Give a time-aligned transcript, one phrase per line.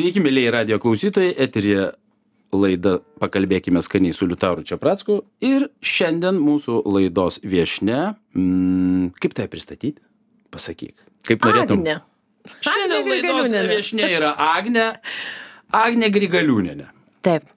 [0.00, 1.90] Sveiki, mėlyje radio klausytojai, eterija
[2.56, 7.98] laida Pakalbėkime skaniai su Liutauru Čiapracku ir šiandien mūsų laidos viešne,
[8.32, 10.00] mm, kaip tai pristatyti?
[10.56, 10.94] Pasakyk,
[11.28, 11.84] kaip norėtum.
[11.84, 11.98] Agne.
[12.64, 14.88] Šiandien Agnė laidos viešne yra Agne,
[15.68, 16.88] Agne Grigaliūnenė.
[17.20, 17.52] Taip.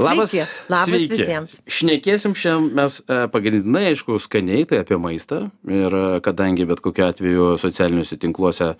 [0.00, 0.48] Labas, Sveiki.
[0.72, 1.12] Labas sveiki.
[1.12, 1.62] visiems.
[1.68, 5.50] Šnekėsim šiandien mes e, pagrindinai, aišku, skaniai, tai apie maistą.
[5.68, 8.72] Ir e, kadangi bet kokiu atveju socialiniuose tinkluose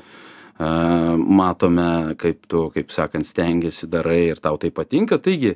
[0.59, 0.69] e,
[1.41, 5.19] matome, kaip tu, kaip sakant, stengiasi, darai ir tau tai patinka.
[5.23, 5.55] Taigi,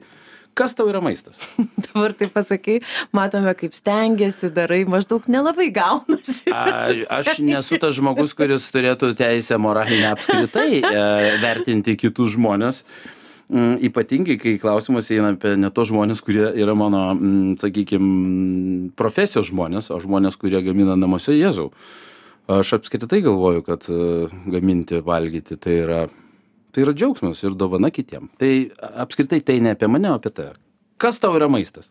[0.59, 1.39] kas tau yra maistas?
[1.89, 2.79] Dabar tai pasakai,
[3.15, 6.51] matome, kaip stengiasi, darai, maždaug nelabai gaunasi.
[6.55, 6.89] A,
[7.21, 11.07] aš nesu tas žmogus, kuris turėtų teisę moralinę apskritai e,
[11.45, 12.83] vertinti kitus žmonės.
[13.49, 17.15] Mm, Ypatingai, kai klausimas eina apie ne tos žmonės, kurie yra mano,
[17.57, 21.71] sakykime, profesijos žmonės, o žmonės, kurie gamina namuose Jėzau.
[22.49, 25.99] Aš apskritai galvoju, kad e, gaminti, valgyti tai yra,
[26.73, 28.31] tai yra džiaugsmas ir dovana kitiem.
[28.41, 28.53] Tai
[29.05, 30.55] apskritai tai ne apie mane, o apie tave.
[30.97, 31.91] Kas tau yra maistas?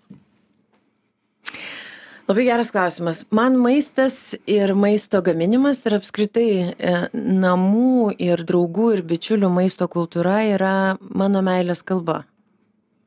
[2.27, 3.21] Labai geras klausimas.
[3.31, 10.41] Man maistas ir maisto gaminimas ir apskritai e, namų ir draugų ir bičiulių maisto kultūra
[10.49, 12.23] yra mano meilės kalba.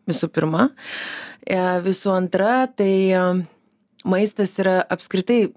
[0.08, 0.70] Visų pirma.
[1.44, 3.26] E, visų antra, tai e,
[4.04, 5.50] maistas yra apskritai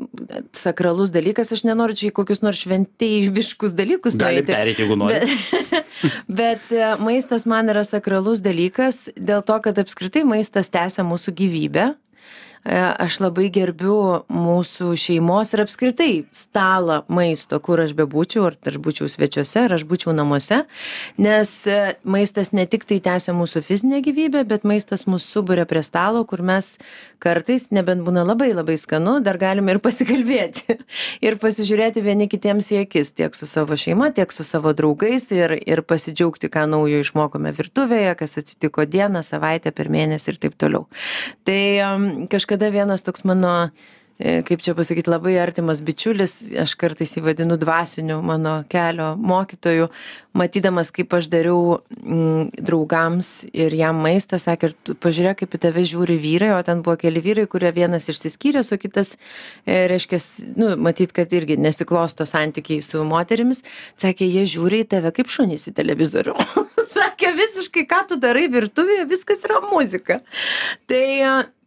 [0.55, 1.52] sakralus dalykas.
[1.55, 4.52] Aš nenoriu čia į kokius nors šventėjiškus dalykus nueiti.
[4.52, 5.22] perėti, jeigu nori.
[5.23, 5.83] Bet,
[6.41, 11.94] bet e, maistas man yra sakralus dalykas dėl to, kad apskritai maistas tęsia mūsų gyvybę.
[12.64, 18.78] E, Aš labai gerbiu mūsų šeimos ir apskritai stalą maisto, kur aš bebūčiau, ar aš
[18.83, 20.61] būčiau svečiuose, ar aš būčiau namuose,
[21.19, 25.84] nes e, maistas ne tik tai tęsia mūsų fizinę gyvybę, bet maistas mus suburia prie
[25.84, 26.78] stalo, kur mes
[27.23, 30.78] kartais, nebent būna labai labai skanu, dar galime ir pasikalbėti
[31.28, 35.58] ir pasižiūrėti vieni kitiems į akis, tiek su savo šeima, tiek su savo draugais ir,
[35.59, 40.88] ir pasidžiaugti, ką naujo išmokome virtuvėje, kas atsitiko dieną, savaitę, per mėnesį ir taip toliau.
[41.47, 42.09] Tai um,
[42.53, 43.71] kažkada vienas toks mano
[44.19, 49.88] e, kaip čia pasakyti, labai artimas bičiulis, aš kartais jį vadinu dvasiniu mano kelio mokytoju,
[50.38, 55.81] matydamas, kaip aš dariau mm, draugams ir jam maistą, sakė, ir pažiūrėk, kaip į tave
[55.81, 59.16] žiūri vyrai, o ten buvo keli vyrai, kurie vienas išsiskyręs, o kitas,
[59.66, 60.22] e, reiškia,
[60.53, 63.66] nu, matyt, kad irgi nesiklosto santykiai su moterimis,
[63.97, 66.38] sakė, jie žiūri į tave kaip šunys į televizorių.
[66.97, 70.22] sakė, visiškai, ką tu darai virtuvėje, viskas yra muzika.
[70.89, 71.03] Tai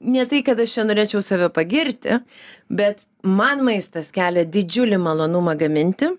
[0.01, 2.21] ne tai, kad aš čia norėčiau save pagirti,
[2.69, 6.13] bet man maistas kelia didžiulį malonumą gaminti.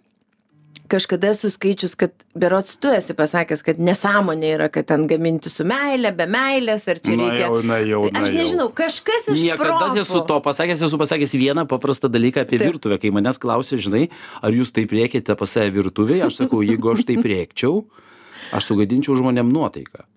[0.88, 5.66] Kažkada esu skaičius, kad berots tu esi pasakęs, kad nesąmonė yra, kad ten gaminti su
[5.68, 7.42] meilė, be meilės, ar čia Na reikia.
[7.50, 8.38] jau, na jau, na Aš jau.
[8.38, 10.00] nežinau, kažkas iš Niekada proto.
[10.00, 12.72] esu to pasakęs, esu pasakęs vieną paprastą dalyką apie Taip.
[12.72, 13.02] virtuvę.
[13.04, 14.06] Kai manęs klausė, žinai,
[14.40, 17.84] ar jūs taip riekite pas save virtuvėje, aš sakau, jeigu aš taip riekčiau,
[18.56, 20.08] aš sugadinčiau žmonėm nuotaiką.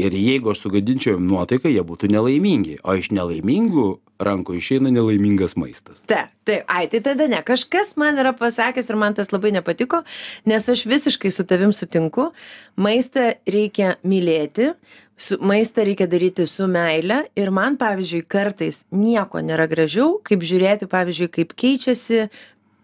[0.00, 2.80] Ir jeigu aš sugadinčiau jiem nuotaiką, jie būtų nelaimingi.
[2.82, 3.86] O iš nelaimingų
[4.24, 6.00] rankų išeina nelaimingas maistas.
[6.10, 7.40] Taip, taip, ai, tai tada ne.
[7.46, 10.02] Kažkas man yra pasakęs ir man tas labai nepatiko,
[10.50, 12.30] nes aš visiškai su tavim sutinku.
[12.74, 14.72] Maistą reikia mylėti,
[15.16, 20.90] su, maistą reikia daryti su meile ir man, pavyzdžiui, kartais nieko nėra gražiau, kaip žiūrėti,
[20.90, 22.26] pavyzdžiui, kaip keičiasi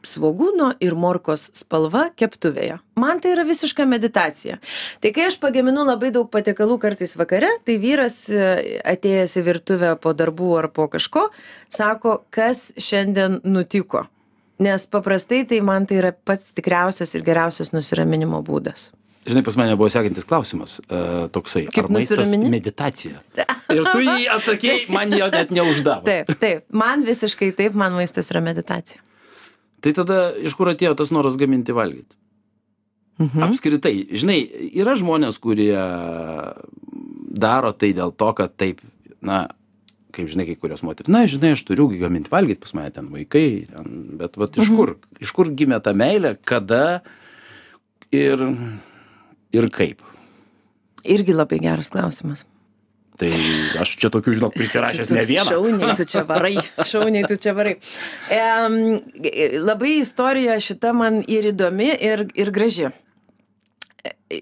[0.07, 2.79] svogūno ir morkos spalva keptuvėje.
[3.01, 4.59] Man tai yra visiška meditacija.
[5.01, 9.97] Tai kai aš pagaminu labai daug patiekalų kartais vakare, tai vyras e, atėjęs į virtuvę
[10.03, 11.29] po darbų ar po kažko,
[11.73, 14.07] sako, kas šiandien nutiko.
[14.61, 18.91] Nes paprastai tai man tai yra pats tikriausias ir geriausias nusiraminimo būdas.
[19.29, 21.67] Žinai, pas mane buvo sekantis klausimas uh, toksai.
[21.73, 22.49] Kaip nusiramini?
[22.53, 23.21] meditacija?
[23.77, 26.03] Ir tu jį atsakėjai, man jo net neuždavo.
[26.09, 29.03] Taip, taip, man visiškai taip, man maistas yra meditacija.
[29.81, 32.15] Tai tada iš kur atėjo tas noras gaminti valgyti?
[33.21, 33.45] Mhm.
[33.45, 34.41] Apskritai, žinai,
[34.81, 35.77] yra žmonės, kurie
[37.41, 38.81] daro tai dėl to, kad taip,
[39.21, 39.43] na,
[40.17, 43.47] kaip žinai, kai kurios moteris, na, žinai, aš turiu gaminti valgyti, pas mane ten vaikai,
[43.69, 47.03] ten, bet vat, iš, kur, iš kur gimė ta meilė, kada
[48.09, 48.41] ir,
[49.53, 50.01] ir kaip.
[51.05, 52.47] Irgi labai geras klausimas.
[53.21, 53.31] Tai
[53.83, 55.51] aš čia tokių, žinok, prisirašęs ne vieną.
[55.51, 56.55] Šauniai tu čia varai,
[56.93, 57.75] šauniai tu čia varai.
[58.33, 58.41] E,
[59.61, 62.89] labai istorija šita man ir įdomi, ir, ir graži.
[64.01, 64.41] E,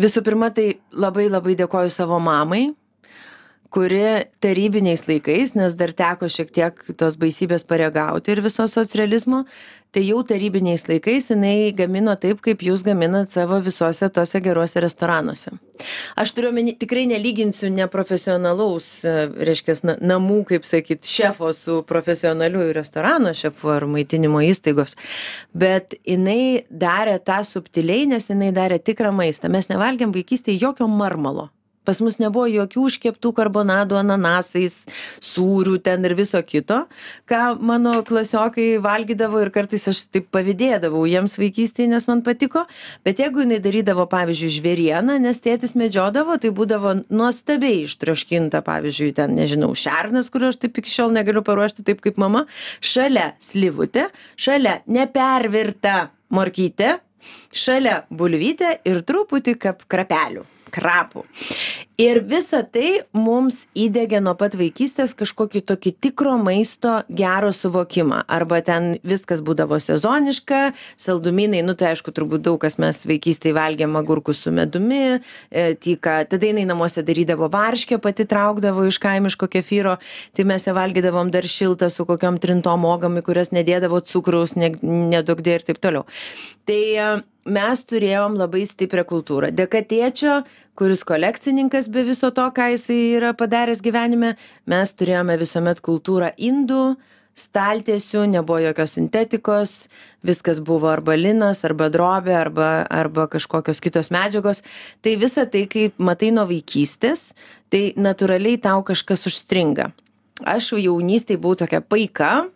[0.00, 2.70] Visų pirma, tai labai labai dėkoju savo mamai,
[3.70, 9.44] kuri tarybiniais laikais nes dar teko šiek tiek tos baisybės paragauti ir viso socrealizmo
[9.96, 15.54] tai jau tarybiniais laikais jinai gamino taip kaip jūs gaminat savo visuose tuose geruose restoranuose.
[16.20, 18.90] Aš turiu omeny tikrai nelyginsiu neprofesionalaus
[19.48, 24.98] reiškias na namų kaip sakyt šefo su profesionaliu restorano šefu ar maitinimo įstaigos
[25.54, 29.48] bet jinai darė tą subtiliai nes jinai darė tikrą maistą.
[29.52, 31.50] Mes nevalgėm vaikystėj jokio marmalo
[31.86, 34.76] pas mus nebuvo jokių užkeptų karbonadų ananasais
[35.24, 36.82] sūrių ten ir viso kito
[37.30, 42.64] ką mano klasiokai valgydavo ir kartais aš taip pavydėdavau jiems vaikystėj nes man patiko.
[43.06, 49.36] Bet jeigu jinai darydavo pavyzdžiui žvėrieną nes tėtis medžiodavo tai būdavo nuostabiai ištroškinta pavyzdžiui ten
[49.38, 52.46] nežinau šernas kurio aš taip iki šiol negaliu paruošti taip kaip mama
[52.80, 54.08] šalia slivutė
[54.40, 56.96] šalia nepervirta morkytė
[57.54, 61.24] šalia bulvytė ir truputį krapelių krapų.
[61.96, 68.18] Ir visa tai mums įdiegė nuo pat vaikystės kažkokį tokį tikro maisto gero suvokimą.
[68.28, 73.96] Arba ten viskas būdavo sezoniška saldumynai nu tai aišku turbūt daug kas mes vaikystėj valgėm
[73.96, 75.20] agurkus su medumi e,
[75.80, 79.96] tyka tada jinai namuose darydavo varškę pati traukdavo iš kaimiško kefyro
[80.36, 84.74] tai mes ją valgydavom dar šiltą su kokiom trintom uogom į kurias nedėdavo cukraus ne
[84.82, 86.04] neduokdie ir taip toliau.
[86.68, 87.08] Tai e,
[87.46, 89.50] mes turėjom labai stiprią kultūrą.
[89.54, 90.40] Dėka tėčio
[90.76, 94.34] kuris kolekcininkas be viso to ką jisai yra padaręs gyvenime
[94.68, 96.96] mes turėjome visuomet kultūrą indų
[97.36, 99.74] staltiesių nebuvo jokios sintetikos
[100.26, 104.62] viskas buvo arba linas arba drobė arba arba kažkokios kitos medžiagos.
[105.04, 107.30] Tai visa tai kai matai nuo vaikystės
[107.72, 109.90] tai natūraliai tau kažkas užstringa.
[110.44, 112.46] Aš jaunystėj buvau tokia paika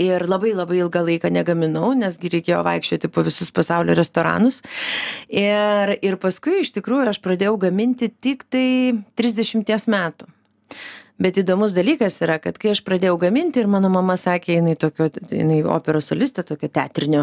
[0.00, 4.62] ir labai labai ilgą laiką negaminau nes gi reikėjo vaikščioti po visus pasaulio restoranus.
[5.28, 10.28] Ir ir paskui iš tikrųjų aš pradėjau gaminti tiktai trisdešimties metų.
[11.16, 15.06] Bet įdomus dalykas yra kad kai aš pradėjau gaminti ir mano mama sakė jinai tokio
[15.30, 17.22] jinai operos solistė tokio teatrinio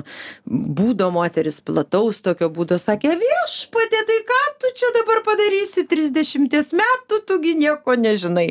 [0.50, 7.22] būdo moteris plataus tokio būdo sakė viešpatie tai ką tu čia dabar padarysi trisdešimties metų
[7.28, 8.50] tu gi nieko nežinai.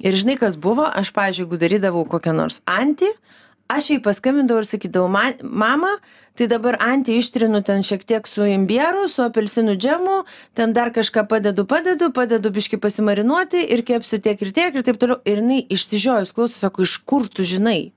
[0.00, 0.86] Ir žinai kas buvo?
[0.86, 3.10] Aš jeigu darydavau kokią nors antį
[3.70, 5.92] aš jai paskambindavau ir sakydavau man mama
[6.38, 10.16] tai dabar antį ištrinu ten šiek tiek su imbieru su apelsinų džemu
[10.58, 15.00] ten dar kažką padedu padedu padedu biškį pasimarinuoti ir kepsiu tiek ir tiek ir taip
[15.02, 15.20] toliau.
[15.28, 17.92] Ir jinai išsižiojus klauso sako iš kur tu žinai?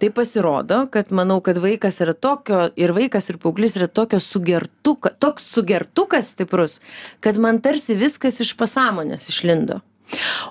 [0.00, 5.12] Tai pasirodo kad manau kad vaikas yra tokio ir vaikas ir paauglys yra tokio sugertuka
[5.18, 6.80] toks sugertukas stiprus
[7.20, 9.82] kad man tarsi viskas iš pasąmonės išlindo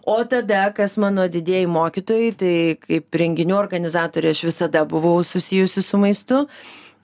[0.06, 2.54] o tada kas mano didieji mokytojai tai
[2.86, 6.46] kaip renginių organizatorė aš visada buvau susijusi su maistu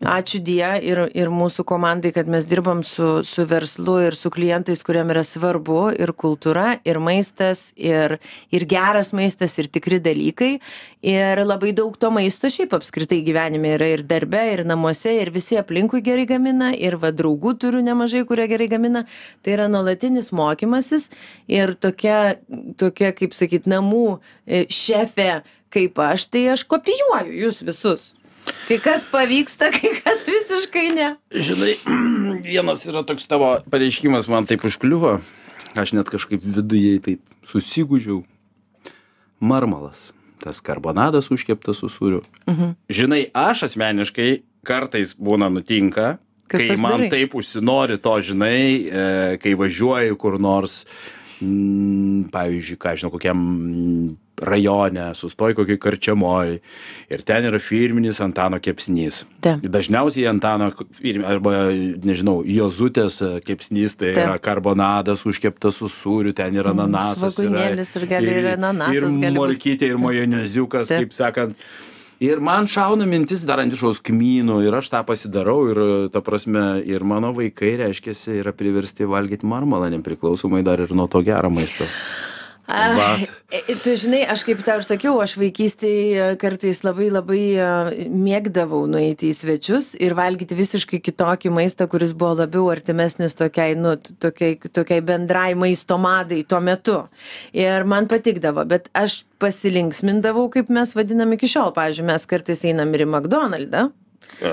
[0.06, 4.84] ačiū die ir ir mūsų komandai kad mes dirbam su su verslu ir su klientais
[4.86, 8.18] kuriem yra svarbu ir kultūra ir maistas ir
[8.52, 10.60] ir geras maistas ir tikri dalykai.
[11.06, 15.58] Ir labai daug to maisto šiaip apskritai gyvenime yra ir darbe ir namuose ir visi
[15.58, 19.06] aplinkui gerai gamina ir va draugų turiu nemažai kurie gerai gamina.
[19.42, 21.10] Tai yra nuolatinis mokymasis
[21.48, 22.38] ir tokia
[22.78, 25.42] tokia kaip sakyt namų e, šefė
[25.74, 28.14] kaip aš tai aš kopijuoju jus visus
[28.68, 31.10] kai kas pavyksta kai kas visiškai ne.
[31.34, 31.76] Žinai
[32.48, 35.20] vienas yra toks tavo pareiškimas man taip užkliuvo.
[35.76, 38.22] Aš net kažkaip viduje taip susigūžiau.
[39.40, 40.12] Marmalas.
[40.40, 42.22] Tas karbonadas užkeptas su sūriu.
[42.48, 42.76] Mhm.
[42.90, 47.10] žinai aš asmeniškai kartais būna nutinka Kad kai man pasidarai.
[47.10, 50.86] taip užsinori to žinai e, kai važiuoju kur nors
[51.42, 53.40] mm, pavyzdžiui ką žinau kokiam
[54.42, 56.60] rajone sustoji kokioj karčiamoj
[57.10, 59.64] ir ten yra firminis antano kepsnys Taip.
[59.72, 60.72] dažniausiai antano
[61.26, 61.54] arba
[62.04, 64.24] nežinau juozutės e, kepsnys tai Taip.
[64.26, 68.56] yra karbonadas užkeptas su sūriu ten yra Mm, yra svogūnėlis ir gali ir ir
[69.22, 69.36] gali būt.
[69.40, 71.06] morkytė ir majoneziukas Taip.
[71.06, 71.56] kaip sakant
[72.20, 75.80] ir man šauna mintis dar ant kažkokios kmynų ir aš tą pasidarau ir
[76.14, 81.22] ta prasme ir mano vaikai reiškiasi yra priversti valgyti marmalą nepriklausomai dar ir nuo to
[81.24, 81.88] gero maisto
[82.68, 87.68] Ai, e, tu žinai, aš kaip tau ir sakiau, aš vaikystėje kartais labai labai e,
[88.10, 93.94] mėgdavau nueiti į svečius ir valgyti visiškai kitokį maistą, kuris buvo labiau artimesnis tokiai, nu,
[94.02, 97.04] tokiai, tokiai bendrai maisto madai tuo metu.
[97.54, 101.76] Ir man patikdavo, bet aš pasilinksmindavau, kaip mes vadinam iki šiol.
[101.76, 103.94] Pavyzdžiui, mes kartais einam ir į McDonald's.
[104.42, 104.50] E,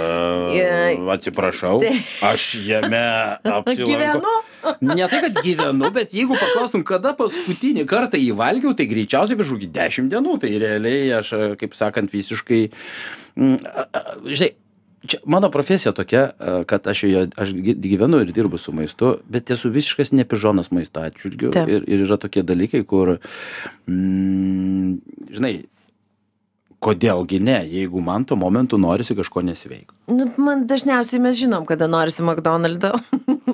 [1.17, 1.97] atsiprašau, Tai-
[2.35, 3.05] aš jame
[3.57, 4.43] apsilankau.
[4.81, 9.55] Ne tai, kad gyvenu, bet jeigu paklaustum, kada paskutinį kartą jį valgiau, tai greičiausiai prieš
[9.57, 10.39] kokį dešimt dienų.
[10.43, 12.61] Tai realiai aš, kaip sakant, visiškai...
[13.37, 13.57] mm,
[14.33, 14.51] Žinai,
[15.03, 19.17] čia mano profesija tokia a, kad aš joje aš gy- gyvenu ir dirbu su maistu
[19.27, 23.17] bet esu visiškas nepižonas maisto atžvilgiu ir ir yra tokie dalykai kur
[23.91, 24.93] mm,
[25.35, 25.53] žinai
[26.83, 31.63] kodėl gi ne jeigu man tuo momentu norisi kažko nesveiko Nu, man dažniausiai mes žinom,
[31.65, 32.91] kada norisi McDonald'o.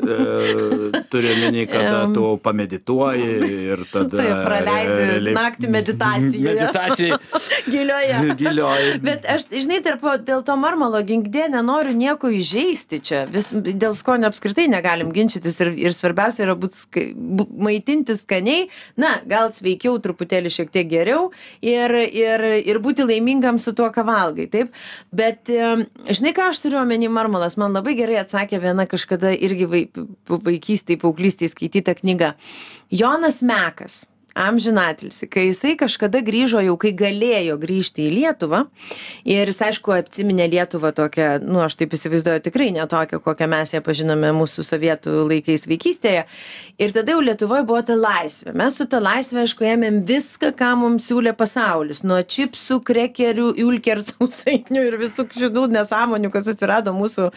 [0.09, 3.27] E, turiu omeny kada tu pamedituoji
[3.69, 6.47] ir tada Taip, praleidi realiai- naktį meditacijoje.
[6.49, 7.19] meditacijai
[7.75, 8.35] Gilioje.
[8.41, 13.21] gilioj Bet aš, žinai, tarp, dėl to marmalo ginkdė nenoriu nieko įžeisti čia.
[13.31, 18.71] Vis, dėl skonio apskritai negalim ginčytis ir, ir svarbiausia yra būt, ska, bu, maitintis skaniai,
[18.97, 21.29] na, gal sveikiau, truputėlį šiek tiek geriau
[21.61, 24.49] ir, ir, ir būti laimingam su tuo, ką valgai.
[24.51, 24.75] Taip?
[25.15, 29.83] Bet, žinai, ką aš turiu omeny marmalas, man labai gerai atsakė viena kažkada irgi vai,
[30.29, 32.35] vaikystėje, paauglystėje skaityta knyga.
[32.95, 34.07] Jonas Mekas
[34.39, 38.65] amžinatilsi, kai jisai kažkada grįžo, jau kai galėjo grįžti į Lietuvą,
[39.29, 43.75] ir jis aišku atsiminė Lietuvą tokią, nu aš taip įsivaizduoju, tikrai ne tokią, kokią mes
[43.75, 46.25] ją pažinome mūsų sovietų laikais vaikystėje.
[46.79, 48.55] Ir tada jau Lietuvoje buvo ta laisvė.
[48.59, 52.05] Mes su ta laisvė, aišku, ėmėm viską, ką mums siūlė pasaulis.
[52.07, 57.29] Nuo čipsų, krekerių, ulker sausainių ir visų šitų nesąmonių, kas atsirado mūsų,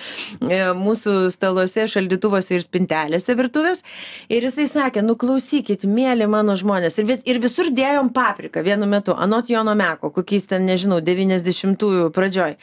[0.46, 3.82] e, mūsų staluose, šaldytuvose ir spintelėse virtuvės.
[4.30, 6.91] Ir jisai sakė, nu klausykit, mėly mano žmonės.
[7.00, 12.10] Ir, vi- ir visur dėjom papriką vienu metu, anot Jono Meko, kokiais ten, nežinau, 90-ųjų
[12.16, 12.58] pradžioj.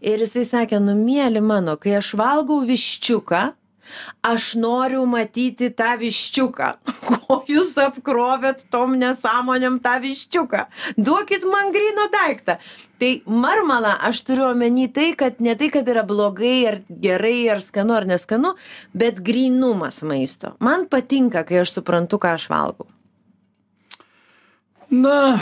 [0.00, 3.42] Ir jisai sakė, nu mėly mano, kai aš valgau viščiuką,
[4.24, 6.70] aš noriu matyti tą viščiuką.
[7.28, 10.64] Ko jūs apkrovėt tom nesąmonėm tą viščiuką?
[10.96, 12.56] Duokit man grino daiktą.
[12.98, 17.60] Tai marmalą aš turiu omeny tai, kad ne tai, kad yra blogai ar gerai ar
[17.60, 18.54] skanu ar neskanu,
[18.94, 20.54] bet grinumas maisto.
[20.64, 22.88] Man patinka, kai aš suprantu, ką aš valgau.
[24.94, 25.40] Na,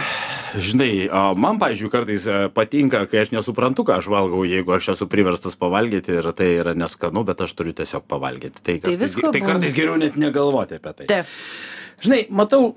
[0.57, 4.93] žinai, a, man, pavyzdžiui, kartais e, patinka, kai aš nesuprantu, ką aš valgau, jeigu aš
[4.95, 8.63] esu priverstas pavalgyti ir tai yra neskanu, bet aš turiu tiesiog pavalgyti.
[8.63, 11.23] Tai, kartais, visko tai kartais geriau net negalvoti apie tai.
[12.03, 12.73] Žinai, matau,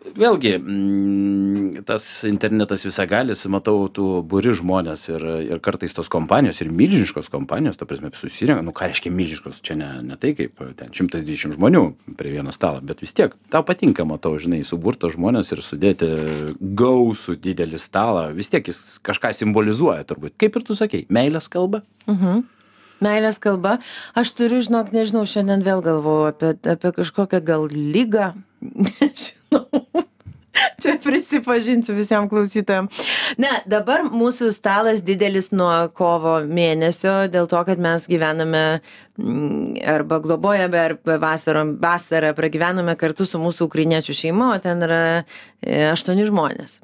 [0.00, 6.70] vėlgi, mm, tas internetas visagalis, matau, tu buri žmonės ir, ir kartais tos kompanijos, ir
[6.72, 10.92] milžiniškos kompanijos, to prasme, susirenka, nu ką reiškia milžiniškos, čia ne, ne tai kaip ten
[10.96, 11.84] 120 žmonių
[12.18, 16.08] prie vieno stalo, bet vis tiek, tau patinka, matau, žinai, suburtos žmonės ir sudėti
[16.60, 20.38] gausų didelį stalą, vis tiek jis kažką simbolizuoja turbūt.
[20.40, 21.84] Kaip ir tu sakei, meilės kalba?
[22.08, 22.46] Mhm.
[23.00, 23.78] Meilės kalba.
[24.12, 28.34] Aš turiu, žinok, nežinau, šiandien vėl galvoju apie, apie kažkokią gal lygą.
[29.50, 30.06] Nežinau.
[30.80, 33.00] Čia prisipažinsiu visiems klausytojams.
[33.40, 38.64] Ne, dabar mūsų stalas didelis nuo kovo mėnesio, dėl to, kad mes gyvename
[39.20, 45.02] mm, arba globojame, arba vasarom, vasarą pragyvename kartu su mūsų ukrainiečių šeima, o ten yra
[45.20, 46.80] e, aštuoni žmonės.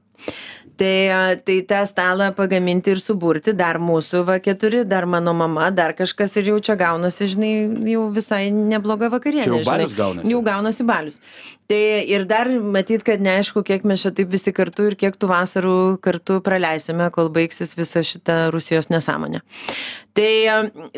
[0.76, 5.70] Tai, a, tai tą stalą pagaminti ir suburti dar mūsų va keturi, dar mano mama,
[5.72, 7.52] dar kažkas ir jau čia gaunasi, žinai,
[7.94, 9.48] jau visai nebloga vakarienė.
[9.48, 10.34] Jau balius gaunasi.
[10.34, 11.22] Jau gaunasi balius.
[11.66, 15.30] Tai ir dar matyt, kad neaišku, kiek mes čia taip visi kartu ir kiek tų
[15.32, 19.42] vasarų kartu praleisime, kol baigsis visa šita Rusijos nesąmonė.
[20.16, 20.54] Tai, a,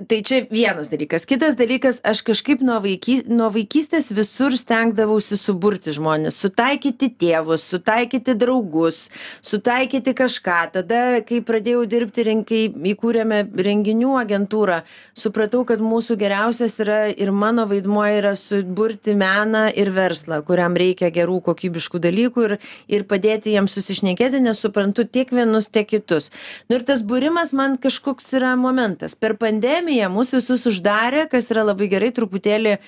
[0.06, 1.24] tai čia vienas dalykas.
[1.26, 8.36] Kitas dalykas, aš kažkaip nuo, vaiky, nuo vaikystės visur stengdavausi suburti žmonės, sutaikyti tėvus, sutaikyti
[8.38, 9.08] draugus,
[9.42, 10.58] sutaikyti kažką.
[10.76, 12.60] Tada, kai pradėjau dirbti, kai
[12.92, 14.84] įkūrėme renginių agentūrą,
[15.18, 21.12] supratau, kad mūsų geriausias yra ir mano vaidmuo yra suburti meną ir verslą, kuriam reikia
[21.14, 22.54] gerų kokybiškų dalykų ir,
[22.90, 26.32] ir padėti jiems susišnekėti, nes suprantu tiek vienus, tiek kitus.
[26.68, 29.14] Nu ir tas būrimas man kažkoks yra momentas.
[29.14, 32.78] Per pandemiją mūsų visus uždarė, kas yra labai gerai, truputėlį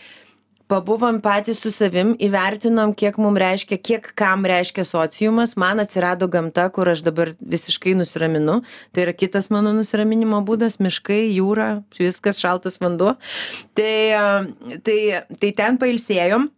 [0.70, 6.68] pabuvom patys su savim, įvertinom, kiek mums reiškia, kiek kam reiškia sociumas, man atsirado gamta,
[6.70, 8.60] kur aš dabar visiškai nusiraminu,
[8.94, 13.16] tai yra kitas mano nusiraminimo būdas- miškai, jūra, viskas šaltas vanduo.
[13.74, 14.46] Tai, a,
[14.86, 15.00] tai,
[15.42, 16.50] tai ten pailsėjom.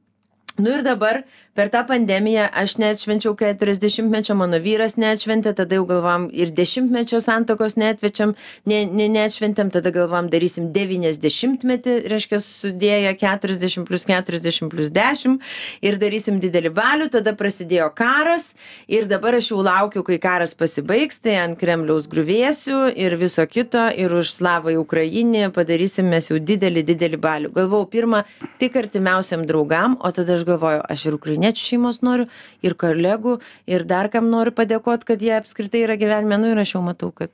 [0.59, 6.29] Nu ir dabar per tą pandemiją aš neatšvenčiau 40-mečio, mano vyras neatšventė, tada jau galvom
[6.33, 8.33] ir 10-mečio santokos neatvečiam,
[8.69, 15.39] ne, ne, neatšventėm, tada galvom darysim 90-metį, reiškia sudėję 40 plus 40 plus 10
[15.85, 18.49] ir darysim didelį balių, tada prasidėjo karas
[18.89, 23.85] ir dabar aš jau laukiu, kai karas pasibaigs, tai ant Kremliaus grįvėsių ir viso kito
[23.93, 27.53] ir už Slavą į Ukrainį padarysim mes jau didelį, didelį balių.
[27.53, 28.25] Galvojau pirmą
[28.63, 32.27] tik artimiausiam draugam, o tada aš galvoju, aš ir ukrainiečių šeimos noriu,
[32.63, 36.77] ir kolegų, ir dar kam noriu padėkoti, kad jie apskritai yra gyvenime, nu ir aš
[36.77, 37.31] jau matau, kad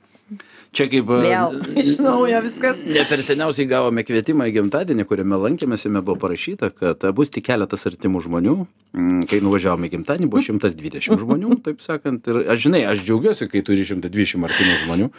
[0.75, 1.09] Čia kaip...
[1.09, 2.81] e, Vėl iš naujo viskas.
[2.85, 7.31] Ne per seniausiai gavome kvietimą į gimtadienį, kuriame lankėmės, jame buvo parašyta, kad e, bus
[7.33, 8.55] tik keletas artimų žmonių.
[8.93, 12.25] Mm, Kai nuvažiavome į gimtadienį, buvo 120 žmonių, taip sakant.
[12.29, 15.09] Ir aš žinai, aš džiaugiuosi, kai turi 120 artimų žmonių.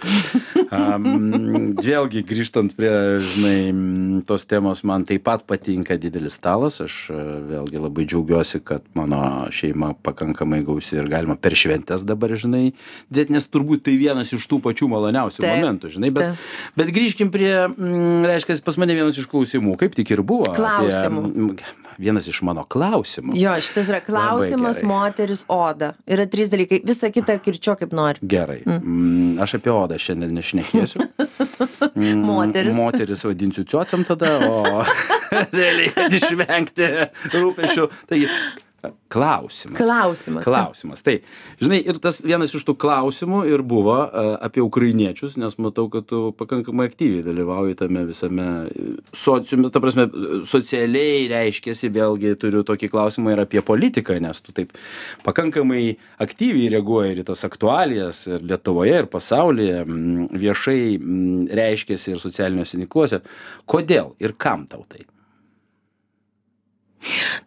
[0.71, 2.93] Um, vėlgi, grįžtant prie,
[3.33, 6.79] žinai, tos temos, man taip pat patinka didelis stalas.
[6.83, 7.19] Aš e,
[7.51, 9.21] vėlgi labai džiaugiuosi, kad mano
[9.55, 12.71] šeima pakankamai gausi ir galima per šventes dabar, žinai,
[13.11, 16.73] dėti, nes turbūt tai vienas iš tų pačių maloniausių Taip, momentų, žinai, bet, taip.
[16.77, 20.53] bet grįžkim prie, mm, reiškia, pas mane vienas iš klausimų, kaip tik ir buvo.
[20.55, 21.25] Klausimų.
[21.27, 23.35] Apie, mm, vienas iš mano klausimų.
[23.39, 25.93] Jo, šitas yra klausimas, moteris, oda.
[26.09, 26.81] Yra trys dalykai.
[26.87, 28.23] Visą kitą kirčio kaip nori.
[28.25, 28.61] Gerai.
[28.65, 29.37] Mm.
[29.45, 31.07] Aš apie odą šiandien nešnekėsiu.
[32.01, 32.75] Mm, Moteris.
[32.77, 34.85] Moteris vadinsiu ciociam tada, o
[35.57, 36.89] realiai, išvengti
[37.35, 37.87] rūpešių.
[38.09, 38.21] Tai
[39.09, 39.77] klausimas.
[39.77, 40.45] Klausimas.
[40.45, 41.03] Klausimas.
[41.05, 41.17] Tai,
[41.61, 46.07] žinai, ir tas vienas iš tų klausimų ir buvo a, apie ukrainiečius, nes matau, kad
[46.09, 50.09] tu pakankamai aktyviai dalyvauji tame visame e, sociume, ta prasme,
[50.49, 54.75] socialiai reiškėsi, vėlgi turiu tokį klausimą ir apie politiką, nes tu taip
[55.27, 55.85] pakankamai
[56.23, 59.85] aktyviai reaguoji ir į tas aktualijas ir Lietuvoje, ir pasaulyje,
[60.41, 60.83] viešai
[61.61, 63.25] reiškėsi ir socialiniuose tinkluose.
[63.71, 65.05] Kodėl ir kam tau tai?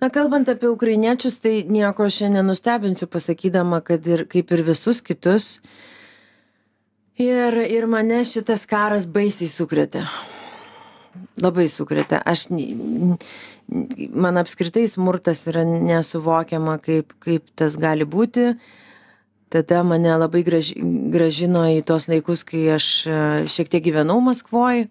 [0.02, 5.60] Na, kalbant apie ukrainiečius, tai nieko šiandien nustebinsiu pasakydama, kad ir kaip ir visus kitus.
[7.22, 10.08] Ir, ir mane šitas karas baisiai sukrėtė.
[11.38, 12.18] Labai sukrėtė.
[12.26, 12.48] Aš,
[14.10, 18.56] man apskritai smurtas yra nesuvokiama, kaip, kaip tas gali būti.
[19.54, 20.74] Tada mane labai graž,
[21.14, 23.18] gražino į tos laikus, kai aš e,
[23.54, 24.88] šiek tiek gyvenau Maskvoje.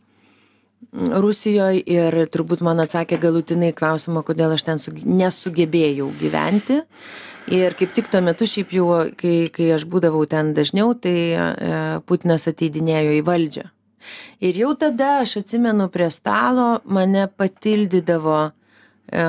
[0.93, 6.83] Rusijoje ir turbūt man atsakė galutinai klausimą, kodėl aš ten su, nesugebėjau gyventi.
[7.53, 11.47] Ir kaip tik tuo metu, šiaip jau, kai, kai aš būdavau ten dažniau, tai e,
[12.07, 13.65] Putinas ateidinėjo į valdžią.
[14.43, 18.53] Ir jau tada aš atsimenu prie stalo mane patildydavo,
[19.09, 19.23] e,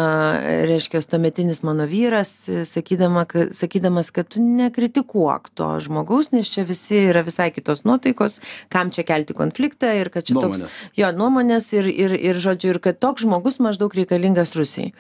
[0.70, 6.66] reiškia, tuometinis mano vyras, e, sakydama, kad, sakydamas, kad tu nekritikuok to žmogaus, nes čia
[6.68, 8.40] visi yra visai kitos nuotaikos,
[8.74, 10.66] kam čia kelti konfliktą ir kad čia toks
[11.00, 14.94] jo nuomonės ir, ir, ir žodžiu, ir kad toks žmogus maždaug reikalingas Rusijai.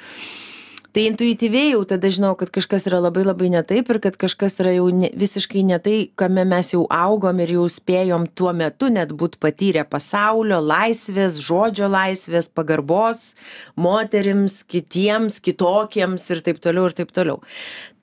[0.93, 4.59] Tai intuityviai jau tada žinau, kad kažkas yra labai labai ne taip ir kad kažkas
[4.61, 8.91] yra jau ne, visiškai ne tai, kame mes jau augom ir jau spėjom tuo metu
[8.93, 13.31] net būti patyrę pasaulio laisvės, žodžio laisvės, pagarbos
[13.73, 17.41] moterims, kitiems, kitokiems ir taip toliau ir taip toliau.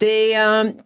[0.03, 0.17] Tai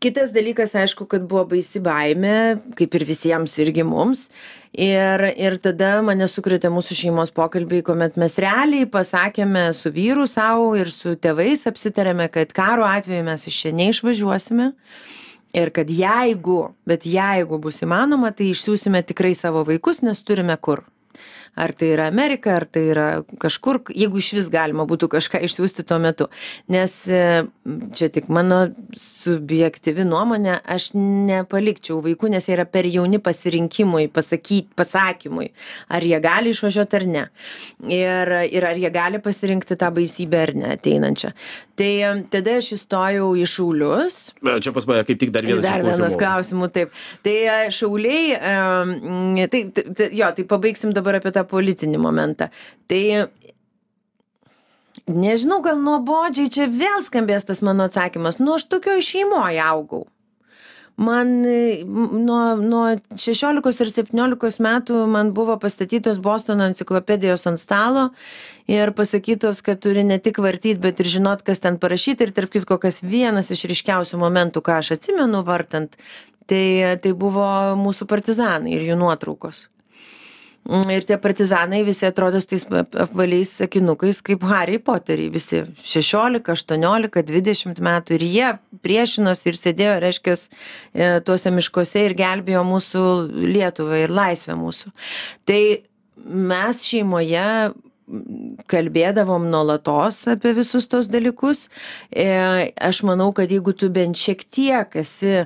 [0.04, 4.28] kitas dalykas, aišku, kad buvo baisi baime, kaip ir visiems irgi mums.
[4.74, 10.72] Ir, ir tada mane sukrėtė mūsų šeimos pokalbiai, kuomet mes realiai pasakėme su vyru savo
[10.74, 14.72] ir su tėvais, apsitarėme, kad karo atveju mes iš čia neišvažiuosime.
[15.54, 20.82] Ir kad jeigu, bet jeigu bus įmanoma, tai išsiųsime tikrai savo vaikus, nes turime kur.
[21.54, 23.06] Ar tai yra Amerika, ar tai yra
[23.38, 26.26] kažkur, jeigu iš vis galima būtų kažką išsiųsti tuo metu.
[26.72, 27.44] Nes e,
[27.94, 28.64] čia tik mano
[28.98, 35.52] subjektyvi nuomonė, aš nepalikčiau vaikų, nes jie yra per jauni pasirinkimui, pasakyti, pasakymui,
[35.94, 37.24] ar jie gali išvažiuoti ar ne.
[37.86, 41.30] Ir, ir ar jie gali pasirinkti tą baisybę ar ne ateinančią.
[41.78, 44.20] Tai e, tada aš įstojau į šaulius,
[44.64, 45.64] Čia pas mane kaip tik dar vienas.
[45.64, 46.68] Dar vienas klausimų.
[46.74, 46.92] taip.
[47.24, 48.34] Tai e, šauliai,
[49.50, 49.62] tai,
[50.10, 52.50] jo, tai pabaigsim dabar apie tą politinį momentą.
[52.90, 53.02] Tai
[55.10, 58.40] nežinau, gal nuobodžiai čia vėl skambės tas mano atsakymas.
[58.40, 60.04] Nu, aš tokioje šeimoje augau.
[60.96, 62.82] Man nuo, nuo
[63.18, 68.04] 16 ir 17 metų man buvo pastatytos Bostono enciklopedijos ant stalo
[68.70, 72.28] ir pasakytos, kad turi ne tik vartyti, bet ir žinot, kas ten parašyta.
[72.28, 75.98] Ir tarp kitko, kas vienas iš ryškiausių momentų, ką aš atsimenu vartant,
[76.46, 79.66] tai, tai buvo mūsų partizanai ir jų nuotraukos.
[80.64, 85.60] Mm, Ir tie partizanai visi atrodo su tais ap- apvaliais sakinukais kaip Harry Potteriai, visi
[85.84, 88.48] 16, 18, 20 metų ir jie
[88.86, 90.36] priešinosi ir sėdėjo, reiškia,
[91.26, 93.02] tuose miškuose ir gelbėjo mūsų
[93.54, 94.92] Lietuvą ir laisvę mūsų.
[95.44, 95.60] Tai
[96.24, 101.66] mes šeimoje mm, kalbėdavom nuolatos apie visus tos dalykus.
[102.08, 105.42] E, Aš manau, kad jeigu tu bent šiek tiek esi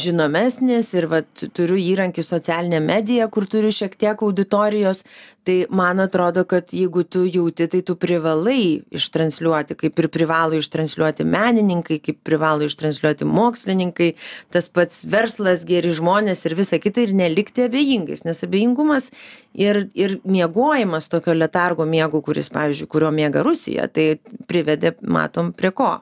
[0.00, 5.02] žinomesnis ir vat turiu įrankį socialinę mediją, kur turiu šiek tiek auditorijos,
[5.46, 11.26] tai man atrodo, kad jeigu tu jauti, tai tu privalai ištransliuoti, kaip ir privalo ištransliuoti
[11.28, 14.10] menininkai, kaip privalo ištransliuoti mokslininkai,
[14.54, 19.12] tas pats verslas, geri žmonės ir visa kita ir nelikti abejingais, nes abejingumas
[19.54, 24.16] ir, ir miegojimas tokio letargo miego, kuris, pavyzdžiui, kurio miega Rusija, tai
[24.50, 25.94] privedė, matom, prie ko.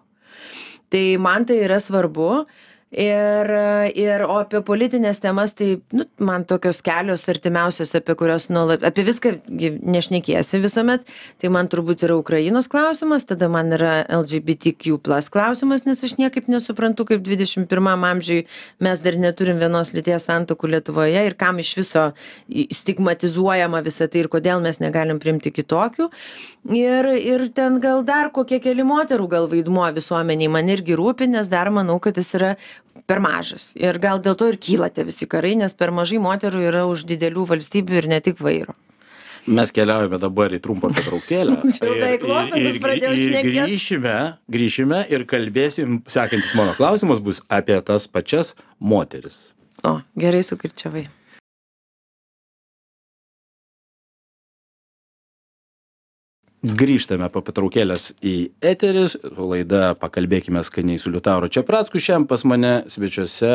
[0.94, 2.44] Tai man tai yra svarbu
[2.94, 3.50] ir
[3.94, 9.04] ir o apie politines temas tai nu man tokios kelios artimiausios apie kurias nuolat apie
[9.04, 11.06] viską gi nešnekėsi visuomet.
[11.42, 16.48] Tai man turbūt yra ukrainos klausimas tada man yra lgbtq plas klausimas nes aš niekaip
[16.48, 18.44] nesuprantu kaip dvidešim pirmam amžiuj
[18.80, 22.06] mes dar neturim vienos lyties santuokų lietuvoje ir kam iš viso
[22.70, 26.10] stigmatizuojama visa tai ir kodėl mes negalim priimti kitokių.
[26.74, 31.50] Ir ir ten gal dar kokie keli moterų gal vaidmuo visuomenėj man irgi rūpi nes
[31.50, 32.54] dar manau kad jis yra
[33.06, 36.64] per mažas ir gal dėl to ir kyla tie visi karai nes per mažai moterų
[36.70, 38.76] yra už didelių valstybių ir ne tik vairo
[39.44, 41.58] Mes keliaujame dabar į trumpą pertraukėlę.
[42.30, 43.58] Losangus pradėjau ir šnekėt.
[43.58, 44.14] grįšime,
[44.48, 49.36] grįšime ir kalbėsim, sekantis mano klausimas bus apie tas pačias moteris.
[49.84, 51.04] o gerai sukirčiavai
[56.64, 59.18] Grįžtame po pertraukėlės į eteris.
[59.36, 62.00] Laida Pakalbėkime skaniai su Liutauru Čiapracku.
[62.00, 63.50] Šiandien pas mane svečiuose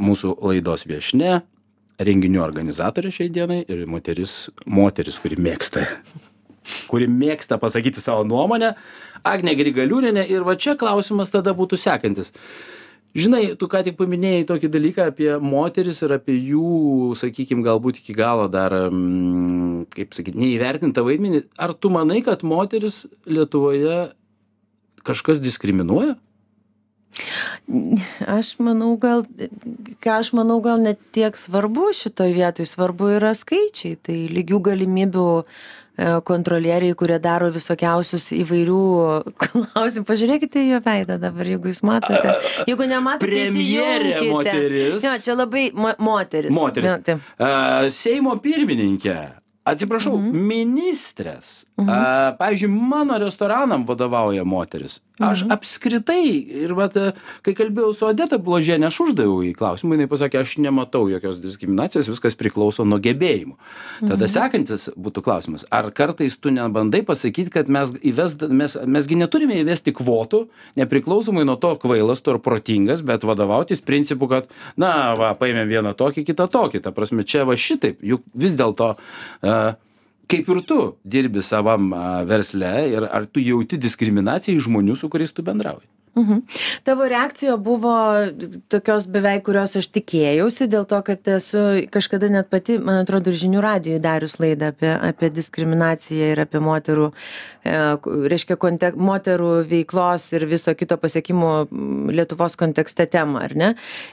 [0.00, 1.42] mūsų laidos viešne,
[2.00, 5.84] renginių organizatorė šiai dienai ir moteris, moteris kuri mėgsta,
[6.88, 8.72] kuri mėgsta pasakyti savo nuomonę,
[9.28, 10.24] Agne Grigaliūrinė.
[10.32, 12.32] Ir va čia klausimas tada būtų sekantis.
[13.12, 18.16] Žinai, tu ką tik paminėjai tokį dalyką apie moteris ir apie jų, sakykime, galbūt iki
[18.16, 21.42] galo dar, mm, kaip sakyti, neįvertintą vaidmenį.
[21.60, 24.14] Ar tu manai, kad moteris Lietuvoje
[25.04, 26.16] kažkas diskriminuoja?
[28.24, 29.26] Aš manau, gal,
[30.00, 33.98] ką aš manau, gal net tiek svarbu šitoj vietoj, svarbu yra skaičiai.
[34.00, 35.44] Tai lygių galimybių e,
[36.24, 38.78] kontrolieriai, kurie daro visokiausius įvairių
[39.44, 40.06] klausimų.
[40.08, 42.36] Pažiūrėkite jo veidą dabar, jeigu jūs matote.
[42.68, 45.04] Jeigu nematote, Premjerė moteris.
[45.04, 46.54] Jo, čia labai mo moteris.
[46.54, 46.90] Moteris.
[46.90, 47.30] Jo, taip.
[47.36, 47.52] A,
[47.92, 49.41] Seimo pirmininkė.
[49.64, 50.40] Atsiprašau, Mhm.
[50.48, 51.64] ministrės.
[51.82, 55.00] A, pavyzdžiui, mano restoranam vadovauja moteris.
[55.20, 55.50] Aš Mhm.
[55.52, 60.40] apskritai, ir vat, a, kai kalbėjau su Odeta Bložienė, aš uždaviau į klausimą, jinai pasakė,
[60.40, 63.54] aš nematau jokios diskriminacijos, viskas priklauso nuo gebėjimų.
[64.00, 64.32] Tada Mhm.
[64.34, 69.92] sekantis būtų klausimas, ar kartais tu nebandai pasakyti, kad mes, įvest, mes, mesgi neturime įvesti
[69.92, 74.46] kvotų, nepriklausomai nuo to, kvailas tu ar protingas, bet vadovautis principu, kad,
[74.76, 76.82] na, va, paėmėm vieną tokį, kitą tokį.
[76.82, 78.96] Ta prasme, čia va šitaip, juk vis dėlto
[79.42, 79.51] uh,
[80.32, 81.90] kaip ir tu dirbi savam
[82.28, 85.88] versle ir ar tu jauti diskriminaciją iš žmonių, su kuriais tu bendrauji?
[86.14, 86.38] Mhm.
[86.84, 87.94] Tavo reakcija buvo
[88.68, 93.38] tokios beveik, kurios aš tikėjausi, dėl to, kad esu kažkada net pati, man atrodo, ir
[93.40, 97.06] žinių radijui darius laidą apie, apie diskriminaciją ir apie moterų,
[97.64, 97.78] e,
[98.28, 101.54] reiškia, kontek, moterų veiklos ir viso kito pasiekimo
[102.12, 103.70] Lietuvos kontekste temą, ar ne?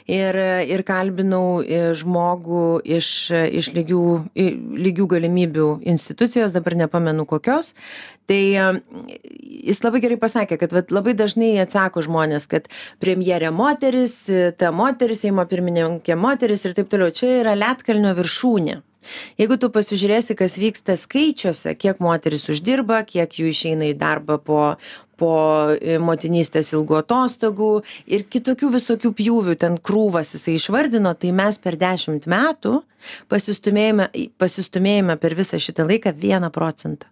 [0.08, 0.40] Ir,
[0.72, 3.12] ir kalbinau e, žmogų iš,
[3.60, 4.06] iš lygių,
[4.88, 7.74] lygių galimybių institucijos, dabar nepamenu kokios.
[8.30, 8.68] Tai e,
[9.70, 12.70] jis labai gerai pasakė, kad vat, labai dažnai atsako žmonės, kad
[13.02, 14.22] premjerė moteris,
[14.60, 17.12] ta moteris, Seimo pirmininkė moteris ir taip toliau.
[17.16, 18.80] Čia yra Lietkalnio viršūnė.
[19.40, 24.64] Jeigu tu pasižiūrėsi, kas vyksta skaičiuose, kiek moteris uždirba, kiek jų išeina į darbą po,
[25.20, 25.34] po
[25.76, 27.72] e, motinystės ilgų atostogų
[28.12, 32.82] ir kitokių visokių pjūvių, ten krūvas jisai išvardino, tai mes per dešimt metų
[33.32, 34.12] pasistumėjome,
[34.42, 37.08] pasistumėjome per visą šitą laiką vieną procentą.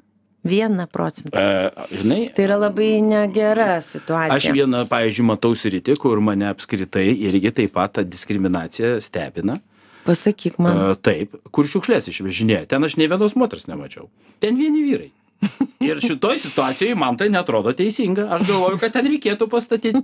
[0.48, 1.38] Vieną procentą.
[1.38, 4.38] E, žinai, Tai yra labai negera situacija.
[4.38, 9.60] Aš vieną, pavyzdžiui, matau sritį, kur mane apskritai irgi taip pat ta diskriminacija stebina.
[10.08, 10.78] Pasakyk man.
[10.80, 12.66] Uh, taip, kur šiukšlės išvežinėja.
[12.72, 14.08] Ten aš ne vienos moters nemačiau.
[14.44, 15.12] Ten vieni vyrai.
[15.88, 18.28] Ir šitoj situacijoj man tai netrodo teisinga.
[18.34, 20.02] Aš galvoju, kad ten reikėtų pastatyti.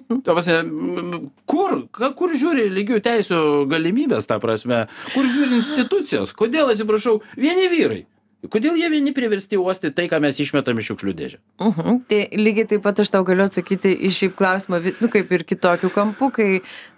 [1.49, 3.39] Kur, kur žiūri lygių teisų
[3.71, 8.03] galimybės, ta prasme, kur žiūri institucijos, kodėl, atsiprašau, vieni vyrai.
[8.51, 11.37] Kodėl jie vieni priversti uosti tai, ką mes išmetam iš šiukšlių dėžę?
[11.63, 11.99] Mhm.
[12.09, 15.91] Tai lygiai taip pat aš tau galiu atsakyti į šį klausimą, nu kaip ir kitokių
[15.95, 16.49] kampų, kai,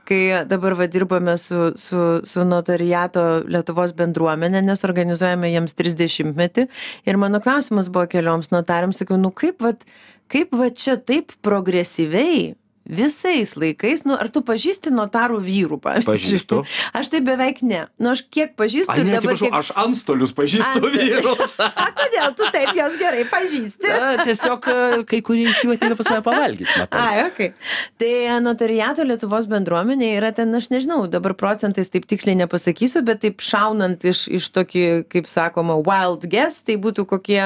[0.09, 6.67] kai dabar va dirbame su, su, su notariato Lietuvos bendruomenė, nes organizuojame jiems 30 metį.
[7.05, 9.75] Ir mano klausimas buvo kelioms notariams, sakiau, nu kaip va,
[10.33, 16.05] kaip va čia taip progresyviai visais laikais, nu ar tu pažįsti notarų vyrų, pavyzdžiui?
[16.05, 16.59] Pažįstu.
[16.95, 17.85] Aš tai beveik ne.
[17.97, 19.53] Nu aš kiek pažįstu Ai, ne, dabar kiek...
[19.57, 21.25] aš antstolius pažįstu Antstolius.
[21.25, 21.55] vyrus.
[21.81, 23.89] A, kodėl tu taip jos gerai pažįsti?
[23.89, 24.77] Na, tiesiog e,
[25.09, 26.85] kai kurie iš jų ateina pas mane pavalgyti.
[26.93, 27.41] Ai, ok.
[28.01, 28.13] Tai
[28.45, 34.05] notariato Lietuvos bendruomenė yra ten, aš nežinau, dabar procentais taip tiksliai nepasakysiu, bet taip šaunant
[34.05, 37.41] iš, iš tokį, kaip sakoma, wild guess, tai būtų kokie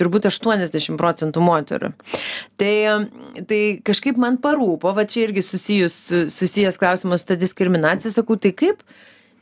[0.00, 1.92] turbūt 80 procentų moterų.
[2.60, 2.74] Tai,
[3.48, 5.96] tai kažkaip man parūpo, va čia irgi susijus,
[6.34, 8.84] susijęs klausimas ta diskriminacija, sakau, tai kaip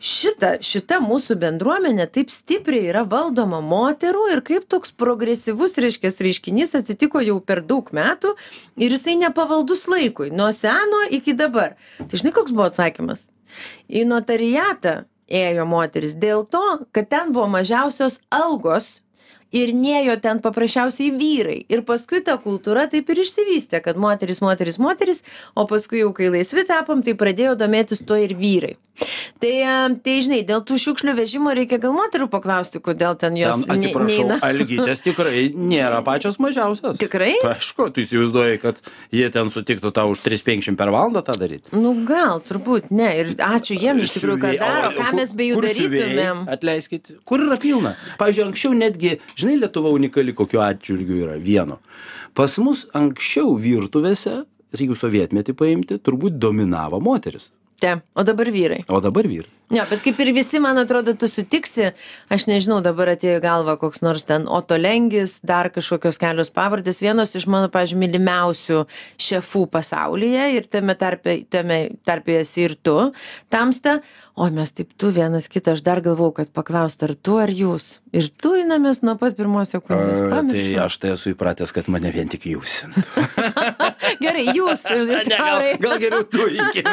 [0.00, 6.72] šita šita mūsų bendruomenė taip stipriai yra valdoma moterų ir kaip toks progresyvus reiškias reiškinys
[6.78, 8.32] atsitiko jau per daug metų
[8.80, 13.26] ir jisai nepavaldus laikui nuo seno iki dabar tai žinai koks buvo atsakymas
[13.92, 16.64] į notariatą ėjo moterys dėl to
[16.96, 19.02] kad ten buvo mažiausios algos
[19.52, 21.58] ir nėjo ten paprasčiausiai vyrai.
[21.72, 26.30] Ir paskui ta kultūra taip ir išsivystė kad moterys moterys moterys o paskui jau kai
[26.32, 28.76] laisvi tapom tai pradėjo domėtis tuo ir vyrai
[29.40, 29.52] tai
[30.04, 34.26] tai žinai dėl tų šiukšlių vežimo reikia gal moterų paklausti kodėl ten jos Ten, atsiprašau,
[34.26, 36.98] neina algytės tikrai nėra pačios mažiausios.
[37.00, 38.80] tikrai Aišku, tu įsivaizduoji, kad
[39.14, 41.72] jie ten sutiktų tau už 3,50 per valandą tą daryti.
[41.76, 45.60] nu gal turbūt ne ir ačiū jiem iš tikrųjų kad daro ką mes be jų
[45.64, 47.94] darytumėm Atleiskit, kur yra pilna?
[48.20, 51.78] Pavyzdžiui, anksčiau netgi, žinai, Lietuva unikali kokiu atžvilgiu yra vieno.
[52.36, 54.42] Pas mus anksčiau virtuvėse,
[54.76, 57.96] jeigu sovietmetį paimti, turbūt dominavo moteris, te.
[58.14, 58.84] O dabar vyrai.
[58.88, 59.50] O dabar vyrai.
[59.70, 61.92] jo bet kaip ir visi man atrodo tu sutiksi.
[62.32, 67.02] Aš nežinau dabar atėjo į galvą koks nors ten oto lengis dar kažkokios kelios pavardės.
[67.02, 68.80] Vienos iš mano pavyzdžiui mylimiausių
[69.28, 72.96] šefų pasaulyje ir tame tarpe tame tarpe esi ir tu
[73.52, 74.00] tamsta.
[74.40, 77.98] Oi mes taip tu vienas kitą aš dar galvojau kad paklaust ar tu ar jūs.
[78.16, 82.10] Ir tujinamės nuo pat pirmos sekundės A, Tai pamiršau aš tai esu įpratęs, kad mane
[82.14, 82.80] vien tik jūs.
[84.20, 86.84] gerai jūs liutaurai gal geriau tu iki.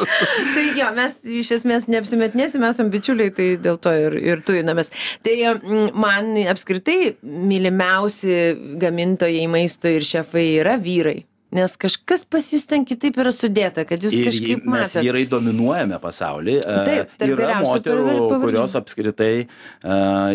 [0.54, 4.92] tai jo mes iš esmės neapsimetinėsim esam bičiuliai tai dėl to ir ir tujinamės
[5.26, 11.22] tai mm, man apskritai mylimiausi gamintojai maisto ir šefai yra vyrai
[11.54, 15.24] nes kažkas pas jus ten kitaip yra sudėta kad jūs Ir kažkaip jei mes vyrai
[15.30, 16.56] dominuojame pasaulį.
[16.60, 19.46] e, Taip, tarp yra moterų, kurios apskritai e,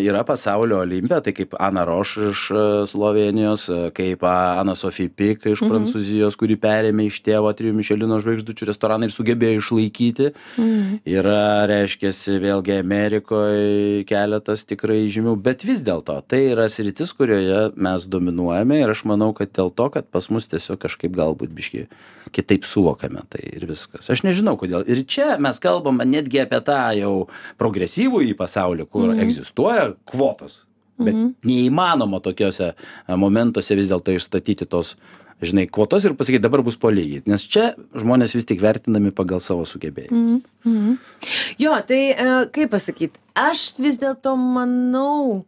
[0.08, 5.60] yra pasaulio olimpe, tai kaip Ana Roš iš e, Slovenijos, kaip Ana Sofija Pik iš
[5.60, 5.70] Mhm.
[5.70, 10.30] Prancūzijos, kuri perėmė iš tėvo trijų Mišelino žvaigždučių restoraną ir sugebėjo išlaikyti.
[10.56, 11.00] Mhm.
[11.04, 18.06] Yra, reiškia, vėlgi Amerikoje keletas tikrai žymių, bet vis dėlto tai yra sritis, kurioje mes
[18.10, 21.86] dominuojame ir aš manau, kad dėl to, kad pas mus tiesiog kažkaip galbūt biški
[22.32, 24.06] kitaip suvokiame tai ir viskas.
[24.12, 24.84] Aš nežinau kodėl.
[24.86, 27.14] Ir čia mes kalbam netgi apie tą jau
[27.58, 29.20] progresyvų į pasaulį, kur Mhm.
[29.26, 30.60] egzistuoja kvotos.
[31.00, 31.16] Bet
[31.48, 34.96] neįmanoma tokiuose e, momentuose vis dėlto išstatyti tos,
[35.40, 37.22] žinai, kvotos ir pasakyti, dabar bus po lygiai.
[37.26, 40.42] Nes čia žmonės vis tik vertinami pagal savo sugebėjimus.
[40.68, 40.98] Mhm.
[41.58, 45.46] Jo, tai e, kaip pasakyti, aš vis dėlto manau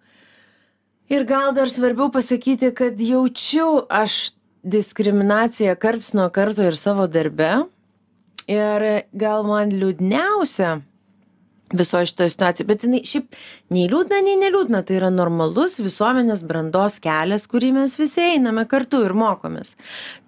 [1.13, 7.53] ir gal dar svarbiau pasakyti, kad jaučiu aš diskriminaciją karts nuo karto ir savo darbe.
[8.51, 10.81] Ir gal man liūdniausia
[11.73, 13.37] visoje šitoje situacijoje, bet jinai šiaip
[13.73, 19.03] nei liūdna, nei neliūdna, tai yra normalus visuomenės brandos kelias, kurį mes visi einame kartu
[19.07, 19.77] ir mokomės.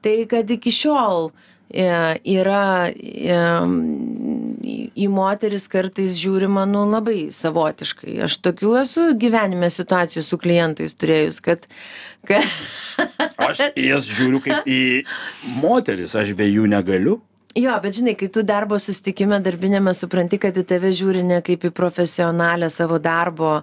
[0.05, 1.29] Tai kad iki šiol
[1.69, 1.85] e,
[2.37, 3.41] yra e,
[4.95, 8.17] į moteris kartais žiūrima nu labai savotiškai.
[8.29, 11.69] Aš tokių esu gyvenime situacijų su klientais turėjus, kad...
[12.27, 12.45] kad
[13.49, 14.81] Aš į jas žiūriu kaip į
[15.61, 17.19] moteris, aš be jų negaliu.
[17.55, 21.67] Jo, bet žinai, kai tu darbo sustikime darbinėme supranti, kad į tave žiūri ne kaip
[21.69, 23.61] į profesionalę savo darbo,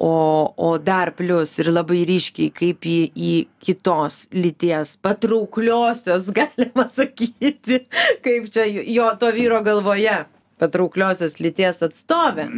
[0.00, 0.12] o,
[0.56, 3.32] o dar plus ir labai ryškiai kaip į, į
[3.64, 7.82] kitos lyties patraukliosios, galima sakyti,
[8.24, 10.22] kaip čia jo to vyro galvoje,
[10.60, 12.48] patraukliosios lyties atstovė.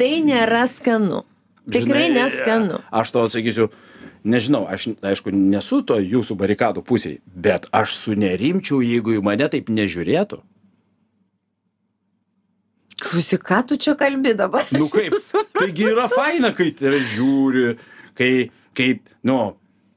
[0.00, 1.24] Tai nėra skanu.
[1.64, 2.80] Tikrai Žinai, neskanu.
[2.92, 3.70] Aš to atsakysiu,
[4.24, 9.70] nežinau, aš aišku nesu to jūsų barikadų pusėje, bet aš sunerimčiau, jeigu į mane taip
[9.72, 10.40] nežiūrėtų.
[13.04, 14.68] Klausyk, ką tu čia kalbi dabar?
[14.72, 15.16] Nu kaip,
[15.58, 17.74] taigi yra faina, kai tave žiūri,
[18.16, 18.32] kai,
[18.78, 19.54] kaip, nu,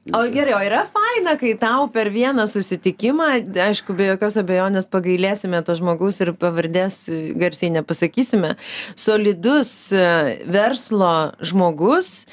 [0.08, 3.26] O gerai, o yra faina, kai tau per vieną susitikimą,
[3.60, 7.02] aišku, be jokios abejonės pagailėsime to žmogaus ir pavardės
[7.36, 8.54] garsiai nepasakysime,
[8.96, 10.06] solidus e,
[10.48, 12.24] verslo žmogus,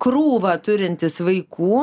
[0.00, 1.82] krūva turintis vaikų,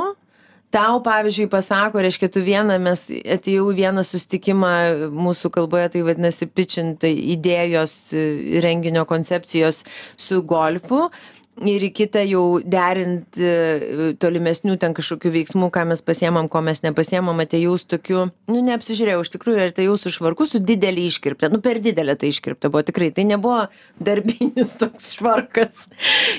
[0.73, 3.05] tau, pavyzdžiui, pasako, reiškia, tu vieną, mes
[3.37, 4.73] atėjau vieną sustikimą,
[5.15, 7.97] mūsų kalboje tai vadinasi pitchint idėjos
[8.65, 9.83] renginio koncepcijos
[10.19, 11.07] su golfu
[11.65, 16.83] ir į kitą jau derint e, tolimesnių ten kažkokių veiksmų, ką mes pasiemam, ko mes
[16.85, 21.07] nepasiemam, atėjau su tokiu, nu neapsižiūrėjau, iš tikrųjų, ar tai jau su švarku, su didelį
[21.11, 23.65] iškirptę, nu per didelė tai iškirptė buvo tikrai, tai nebuvo
[24.03, 25.87] darbinis toks švarkas.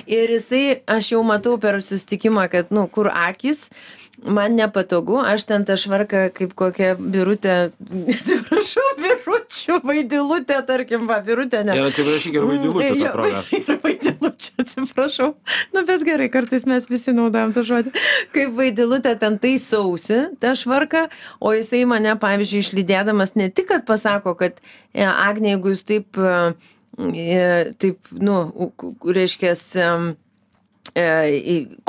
[0.06, 3.66] Ir jisai, aš jau matau per sustikimą, kad, nu, kur akis,
[4.26, 7.70] man nepatogu, aš ten tą švarką kaip kokią birutę,
[8.14, 11.76] atsiprašau, biručių vaidilutę, tarkim, va, birutę, ne.
[11.78, 13.42] ir atsiprašyk ir vaidilučių tą Jo, progą.
[13.58, 15.30] Ir vaidilučių, atsiprašau.
[15.74, 17.94] Nu, bet gerai, kartais mes visi naudojam tą žodį.
[18.34, 21.06] Kaip vaidilutė ten tai sausi, tą švarką,
[21.40, 24.62] o jisai mane, pavyzdžiui, išlydėdamas ne tik, kad pasako, kad,
[24.94, 26.32] e, Agne, jeigu jūs taip e,
[26.98, 27.42] e,
[27.78, 28.40] taip, nu,
[29.04, 29.92] reiškias, e,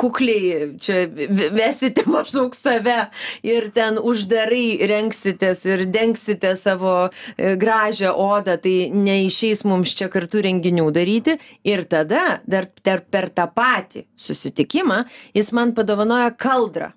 [0.00, 1.06] kukliai čia
[1.54, 3.08] vesite maždaug save
[3.46, 10.42] ir ten uždarai rengsitės ir dengsite savo e, gražią odą, tai neišeis mums čia kartu
[10.44, 11.38] renginių daryti.
[11.64, 15.04] Ir tada, dar, dar per tą patį susitikimą,
[15.36, 16.92] jis man padovanoja kaldrą.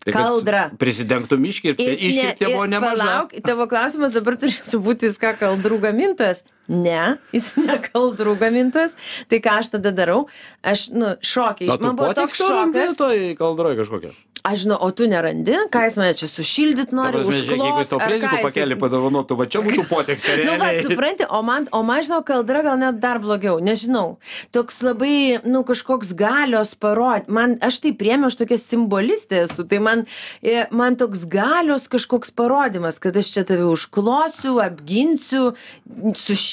[0.00, 0.62] Tai Kaldra.
[0.80, 1.84] Prisidengtum iškirptę.
[1.84, 3.04] Jis ne- Iškirptė buvo ir nemaža.
[3.04, 6.40] Palauk, tavo klausimas dabar turėtų būti, jis ką kaldrų gamintojas.
[6.70, 8.96] Ne, jis ne kaldrų gamintojas.
[9.30, 10.24] Tai ką aš tada darau?
[10.62, 11.70] Aš, nu, šokiai.
[11.82, 12.98] Man buvo toks šokas.
[13.00, 14.14] Toj kaldroj kažkokia.
[14.40, 17.88] Aš žinau, o tu nerandi, ką jis mane čia sušildyt nori, prasme, žiūrėk, jeigu jis
[17.90, 20.36] tau užklot, jisai- pakelį padovanotų, va čia būtų potekstė.
[20.48, 24.16] Nu, va, supranti, o man, o man, žinau, kaldra gal net dar blogiau, nežinau.
[24.56, 27.28] Toks labai, nu, kažkoks galios parod.
[27.28, 30.06] Man, aš tai priemiau, aš tokia simbolistė esu, tai man,
[30.40, 35.50] e, man toks galios kažkoks parodimas, kad aš čia tave užklosiu, apginsiu,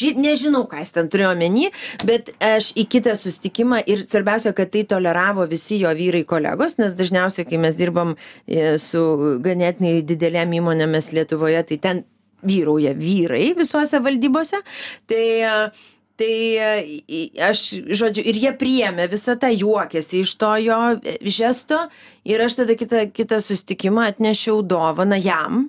[0.07, 1.71] suši, nežinau, ką jis ten turėjo omeny,
[2.05, 6.93] bet aš į kitą sustikimą ir svarbiausia, kad tai toleravo visi jo vyrai kolegos, nes
[6.93, 8.15] dažniausiai, kai mes dirbam
[8.47, 12.03] e, su ganėtinai didelėm įmonėmis Lietuvoje, tai ten
[12.43, 14.61] vyrauja vyrai visose valdybose.
[15.07, 15.71] Tai, e,
[16.17, 20.81] tai e, aš, žodžiu, ir jie priėmė visą tą juokėsi iš to jo
[21.21, 21.87] žesto
[22.25, 25.67] ir aš tada kitą, kitą sustikimą atnešiau dovaną jam.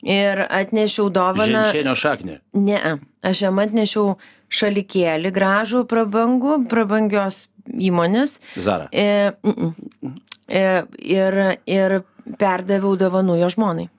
[0.00, 1.66] Ir atnešiau dovaną.
[1.68, 2.38] Ženšenio šaknį.
[2.56, 2.78] Ne,
[3.26, 4.16] aš jam atnešiau
[4.50, 8.38] šalikėlį gražų, prabangų, prabangios įmonės.
[8.58, 8.88] Zara.
[8.92, 10.14] E, mm, mm.
[10.48, 10.64] e,
[11.16, 12.00] ir, ir
[12.40, 13.90] perdaviau dovanų jo žmonai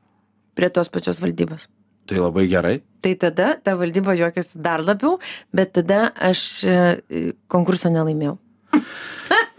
[0.57, 1.69] prie tos pačios valdybos.
[2.09, 2.75] Tai labai gerai.
[3.01, 5.19] Tai tada ta valdyba juokiasi dar labiau,
[5.55, 6.79] bet tada aš e,
[7.51, 8.35] konkurso nelaimėjau.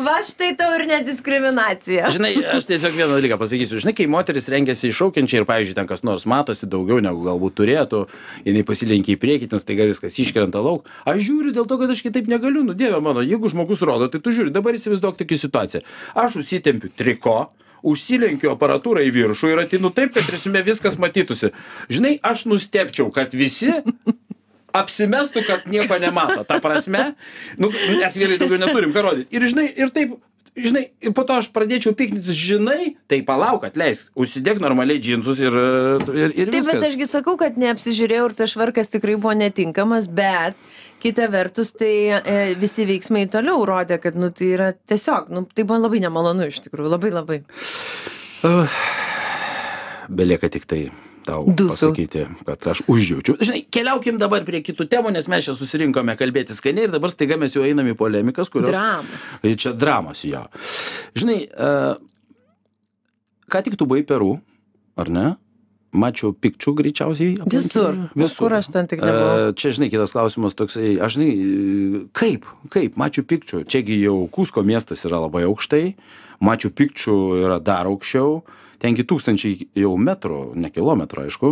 [0.00, 2.08] Va štai tau ir nediskriminacija.
[2.14, 3.80] Žinai, aš tiesiog vieną dalyką pasakysiu.
[3.82, 8.02] Žinai, kai moteris rengiasi iššaukiančiai ir, pavyzdžiui, ten kas nors matosi daugiau negu galbūt turėtų,
[8.48, 10.88] jinai pasilenkia į priekį, nes taiga viskas iškrenta lauk.
[11.04, 12.64] Aš žiūriu dėl to, kad aš kitaip negaliu.
[12.64, 15.84] Nu, dieve mano, jeigu žmogus rodo, tai tu žiūri, dabar įsivaizduok tokią situaciją.
[16.24, 17.38] Aš užsitempiu triko,
[17.86, 21.52] užsilenkiu aparatūrą į viršų ir atinu taip, kad resume viskas matytųsi.
[21.92, 23.72] Žinai, aš nustepčiau, kad visi
[24.76, 26.44] apsimestų, kad nieko nemato.
[26.48, 27.12] Ta prasme,
[27.60, 29.30] nu, nes vyrai daugiau neturim ką rodyti.
[29.36, 30.16] Ir žinai, ir taip,
[30.56, 35.56] žinai, ir po to aš pradėčiau piktintis, žinai, tai palauk, atleisk, užsidėk normaliai džinsus ir,
[36.10, 36.86] ir, ir Taip, bet viskas.
[36.92, 40.58] ašgi sakau, kad neapsižiūrėjau ir tas švarkas tikrai buvo netinkamas, bet
[41.00, 45.64] kita vertus, tai e, visi veiksmai toliau rodė, kad, nu, tai yra tiesiog, nu, tai
[45.64, 47.38] buvo labai nemalonu iš tikrųjų, labai labai.
[50.10, 50.88] Belieka tik tai
[51.26, 51.90] tau Dūsau.
[51.90, 53.36] pasakyti, kad aš užjaučiu.
[53.40, 57.38] Žinai, keliaukim dabar prie kitų temų, nes mes čia susirinkome kalbėti skaniai ir dabar staiga
[57.40, 58.72] mes jau einam į polemikas, kurios...
[58.72, 59.28] Dramas.
[59.42, 60.46] Tai Čia dramos jo.
[61.18, 61.94] Žinai, uh,
[63.50, 64.38] ką tik tu buvai Peru,
[65.00, 65.28] ar ne?
[65.90, 67.32] Mačiau pikčių greičiausiai.
[67.42, 68.20] aplankei?
[68.22, 68.44] Visur.
[68.44, 69.48] Kur aš ten tik nebuvau.
[69.50, 73.64] E, Čia, žinai, kitas klausimas toksai, aš žinai, e, kaip, kaip, Mačiau pikčių.
[73.66, 75.96] Čiagi jau Kusko miestas yra labai aukštai,
[76.46, 78.38] Mačiau pikčių yra dar aukščiau,
[78.80, 81.50] tengi tūkstančiai jau metrų, ne kilometrų, aišku.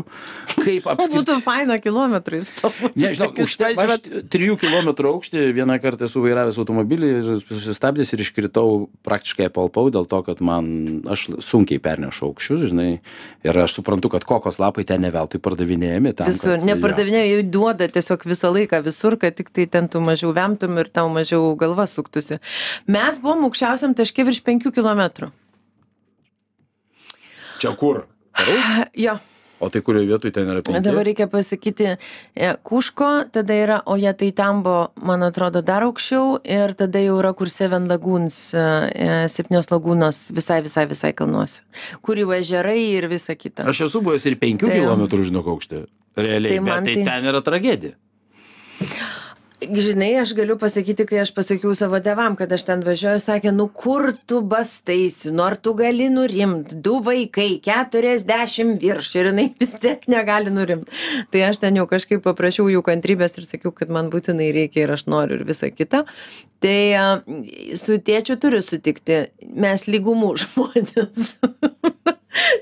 [0.57, 1.13] Kaip apskritai.
[1.15, 2.51] Būtų faina kilometrais.
[2.99, 3.99] Nežinau, už tai aš
[4.33, 10.09] trijų kilometrų aukštį vieną kartą esu vairavęs automobilį ir susistabdęs ir iškritau praktiškai apalpau dėl
[10.11, 10.71] to, kad man,
[11.11, 12.89] aš sunkiai pernešu aukščius, žinai,
[13.47, 16.15] ir aš suprantu, kad kokos lapai ten ne veltui pardavinėjami.
[16.19, 20.01] Tam, Visur, kad- nepardavinėjau, jau duoda tiesiog visą laiką visur, kad tik tai ten tu
[20.05, 22.41] mažiau vemtum ir tau mažiau galva suktusi.
[22.89, 25.29] Mes buvom aukščiausiam taške virš 5 km.
[27.59, 28.05] Čia kur?
[28.37, 28.55] Peru?
[29.07, 29.19] Jo,
[29.59, 30.79] O tai kurioje vietoje ten yra penki?
[30.87, 36.77] dabar reikia pasakyti e, Kuško, tada yra Oja Tai Tambo, man atrodo, dar aukščiau ir
[36.79, 38.63] tada jau yra kur Seven Lagoons, e,
[38.95, 41.65] e, septynios lagūnos visai, visai, visai kalnuose,
[42.07, 43.67] kur jau ežerai ir visa kita.
[43.67, 45.83] Aš esu buvęs ir penkių Tai- kilometrų, žinok, aukštį.
[46.23, 46.55] Realiai.
[46.55, 47.99] Tai bet tai tai- ten yra tragedija.
[49.59, 53.65] Žinai, aš galiu pasakyti, kai aš pasakiau savo tevam, kad aš ten važiuoju, sakė, nu
[53.75, 59.75] kur tu bastaisi, nu ar tu gali nurimt, du vaikai, keturiasdešimt virš ir jinai vis
[59.83, 60.93] tiek negali nurimt.
[61.35, 64.95] Tai aš ten jau kažkaip paprašiau jų kantrybės ir sakiau, kad man būtinai reikia ir
[64.95, 66.05] aš noriu ir visa kita.
[66.63, 66.79] Tai
[67.83, 71.35] su tėčiu turiu sutikti, mes lygumų žmonės.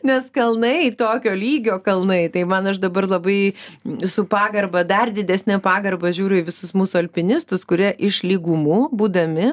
[0.07, 3.55] Nes kalnai, tokio lygio kalnai, tai man aš dabar labai
[4.07, 9.49] su pagarba, dar didesnė pagarba žiūriu į visus mūsų alpinistus, kurie iš lygumų, būdami,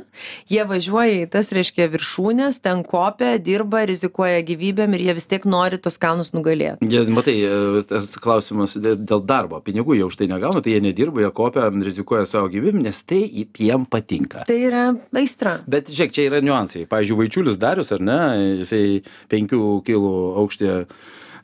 [0.53, 5.47] jie važiuoja į tas, reiškia, viršūnės, ten kopia, dirba, rizikuoja gyvybėm ir jie vis tiek
[5.49, 6.85] nori tos kalnus nugalėti.
[6.93, 9.63] Jie, matai, e, tas klausimas dė- dėl darbo.
[9.65, 13.23] Pinigų jie už tai negauna, tai jie nedirba, jie kopia, rizikuoja savo gyvybėm, nes tai
[13.57, 14.45] jiem patinka.
[14.47, 14.85] Tai yra
[15.17, 15.57] aistra.
[15.67, 16.85] Bet žiūrėk, čia yra niuansai.
[16.87, 18.19] Pavyzdžiui, Vaičiulis Darius, ar ne,
[18.61, 20.02] jisai penkių kilų
[20.43, 20.69] aukštį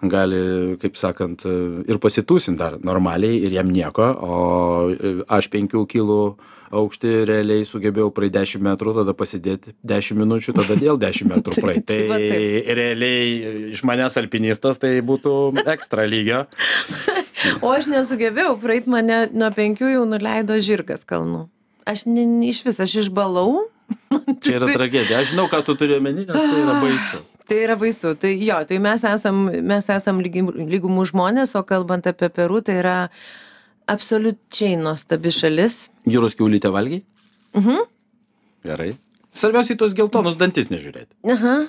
[0.10, 0.43] gali,
[0.80, 4.38] kaip sakant, ir pasitūsint dar normaliai ir jam nieko, o
[5.28, 6.22] aš penkių kilų
[6.69, 11.88] aukštį realiai sugebėjau praeit dešim metrų tada pasidėt dešim minučių tada vėl dešim metrų praeit
[11.89, 12.69] tai va taip.
[12.80, 15.34] realiai iš manęs alpinistas tai būtų
[15.65, 16.45] ekstra lygio
[17.63, 21.45] O aš nesugebėjau, praeit mane nuo penkių jau nuleido žirgas kalnų.
[21.88, 23.63] Aš ne, ne- iš vis, aš išbalau.
[24.44, 27.75] čia yra tragedija aš žinau ką tu turi omeny nes tai yra baisu Tai yra
[27.81, 28.13] baisu.
[28.21, 32.75] Tai jo, tai mes esam, mes esam lygi- lygumų žmonės, o kalbant apie Peru, tai
[32.83, 32.97] yra
[33.89, 35.87] absoliučiai nuostabi šalis.
[36.08, 37.04] jūros kiaulytę valgiai
[37.56, 37.79] Mhm.
[38.65, 38.91] gerai
[39.33, 41.67] svarbiausia tuos geltonus dantis nežiūrėti Aha.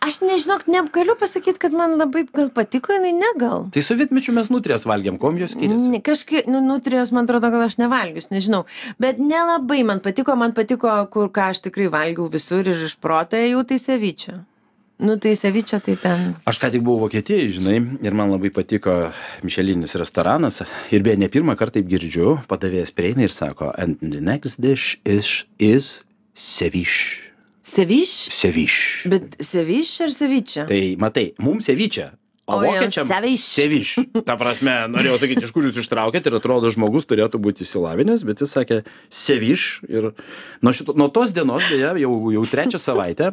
[0.00, 3.70] Aš nežinau, negaliu pasakyti, kad man labai gal patiko, jinai negal.
[3.72, 7.76] tai sovietmečiu mes nutrijas valgėm kuom jos skiriasi Kažkaip, nu, nutrijos, man atrodo, gal aš
[7.76, 8.64] nevalgius, nežinau.
[8.98, 13.36] Bet nelabai man patiko, man patiko, kur ką aš tikrai valgiau visur ir iš proto
[13.36, 14.44] ėjau, tai sevyčia.
[14.98, 16.34] Nu, tai sevyčia, tai ten.
[16.46, 19.12] Aš ką tik buvau Vokietijai, žinai, ir man labai patiko
[19.42, 20.60] Mišelinis restoranas.
[20.94, 24.98] Ir beje, ne pirmą kartą taip girdžiu, padavėjas prieina ir sako, and the next dish
[25.04, 26.04] is, is
[26.38, 27.18] ceviche.
[27.66, 28.12] Sevyš?
[28.34, 29.08] Ceviche.
[29.10, 30.66] Bet sevyš ar sevyčia?
[30.68, 32.10] Tai matai, mums ceviche.
[32.46, 33.54] O, O vokiečiam ceviche.
[33.54, 34.02] ceviche.
[34.26, 38.42] Ta prasme, norėjau sakyti, iš kur jūs ištraukėt ir atrodo, žmogus turėtų būti įsilavinęs, bet
[38.42, 38.80] jis sakė
[39.14, 39.78] ceviche.
[39.86, 40.10] Ir
[40.60, 43.30] nuo, šito, nuo tos dienos, beje, jau, jau trečią savaitę,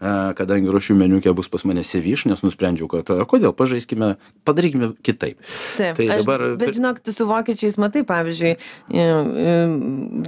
[0.00, 4.90] a, kadangi ruošiu meniukę bus pas mane ceviche, nes nusprendžiau, kad a, kodėl pažaiskime, padarykime
[5.06, 5.38] kitaip.
[5.78, 9.56] Taip, tai aš, dabar- Bet žinok, tu su vokiečiais matai, pavyzdžiui, e, e,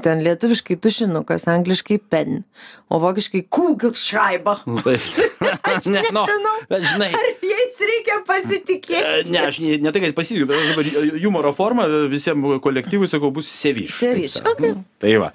[0.05, 2.43] ten lietuviškai tušinukas, angliškai pen,
[2.89, 4.65] o vokiškai kugelschreiber.
[4.67, 4.97] Nu, tai,
[5.69, 6.57] Aš ne, nu, nežinau.
[6.71, 9.31] bet žinai, Ar jais reikia E, pasitikėti?
[9.33, 13.31] Ne, aš ne, ne tai, kad pasitikiu, bet aš dabar humoro forma visiems kolektyvui sakau,
[13.35, 13.93] bus seviš.
[14.01, 14.73] Seviš, okei.
[15.03, 15.31] Tai va.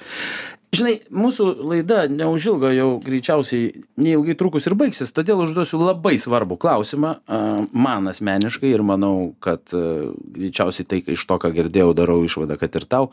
[0.74, 7.12] Žinai, mūsų laida neužilgo jau greičiausiai neilgai trukus ir baigsis, todėl užduosiu labai svarbų klausimą
[7.14, 12.80] a, man asmeniškai ir manau, kad greičiausiai tai, iš to, ką girdėjau, darau išvadą, kad
[12.80, 13.12] ir tau.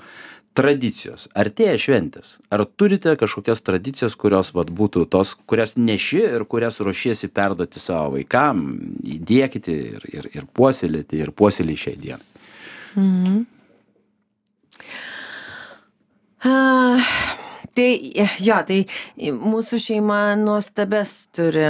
[0.57, 1.29] Tradicijos.
[1.39, 2.33] Artėja šventės.
[2.51, 8.17] Ar turite kažkokias tradicijas, kurios vat, būtų tos, kurias neši ir kurias ruošiesi perduoti savo
[8.17, 8.65] vaikam,
[9.05, 13.45] įdėkite ir, ir, ir puoselėti, ir puoselį šiai dienai?
[16.43, 17.15] Ah,
[17.77, 17.89] Tai
[18.43, 18.81] jo, tai
[19.21, 21.63] mūsų šeima nuostabes turi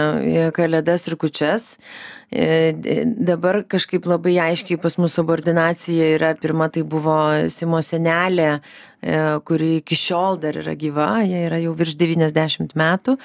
[0.56, 1.74] kalėdas ir kučias.
[1.76, 7.16] D- Dabar kažkaip labai aiškiai pas mūsų subordinacija yra, pirma tai buvo
[7.50, 8.60] Simo senelė,
[9.02, 13.16] e, kuri iki šiol dar yra gyva, jie yra jau virš 90 metų.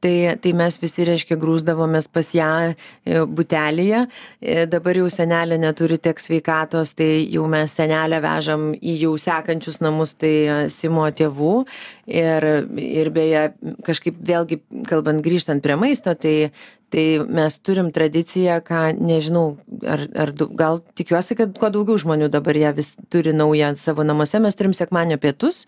[0.00, 4.06] Tai, tai mes visi, reiškia, grūzdavomės pas ją e, butelėje.
[4.40, 9.82] E, Dabar jau senelė neturi tiek sveikatos, tai jau mes senelę vežam į jau sekančius
[9.84, 11.52] namus, tai e, Simo tėvų.
[12.08, 12.48] Ir,
[12.80, 13.44] ir beje,
[13.84, 16.52] kažkaip vėlgi, kalbant grįžtant prie maisto, tai,
[16.94, 22.54] tai mes turim tradiciją, ką nežinau, ar, ar gal tikiuosi, kad kuo daugiau žmonių dabar
[22.58, 25.64] ją vis turi naują savo namuose, mes turim sekmanio pietus.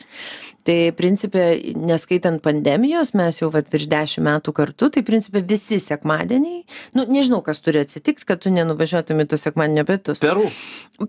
[0.67, 1.45] Tai principė,
[1.79, 6.65] neskaitant pandemijos, mes jau vat, virš dešimt metų kartu, tai principė visi sekmadieniai,
[6.99, 10.25] nu nežinau, kas turi atsitikti, kad tu nenuvažiuotum į tos sekmadienio pietus.
[10.25, 10.49] Peru.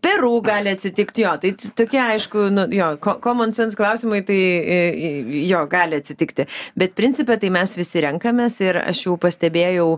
[0.04, 2.92] Peru gali atsitikti, jo, tai tokie aišku, nu, jo,
[3.24, 4.38] common sense klausimai, tai
[5.48, 6.46] jo, gali atsitikti.
[6.78, 9.90] Bet principė, tai mes visi renkamės ir aš jau pastebėjau,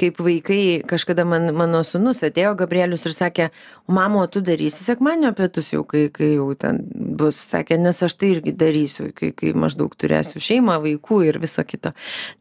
[0.00, 3.48] kaip vaikai, kažkada man, mano sunus atėjo Gabrielius ir sakė,
[3.90, 6.80] mamo, tu darysi sekmanio pietus jau, kai, kai jau ten
[7.20, 11.64] bus, sakė, nes aš tai irgi darysiu, kai, kai maždaug turėsiu šeimą, vaikų ir viso
[11.66, 11.92] kito.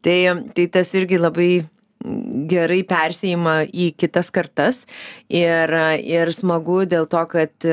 [0.05, 0.17] Tai,
[0.55, 1.51] tai tas irgi labai
[2.49, 4.85] gerai persijima į kitas kartas
[5.27, 7.69] ir, ir smagu dėl to, kad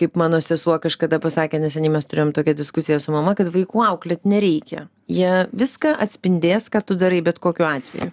[0.00, 4.24] kaip mano sesuo kažkada pasakė, neseniai mes turėjom tokią diskusiją su mama, kad vaikų auklėt
[4.24, 4.86] nereikia.
[5.06, 8.08] Jie viską atspindės, ką tu darai bet kokiu atveju.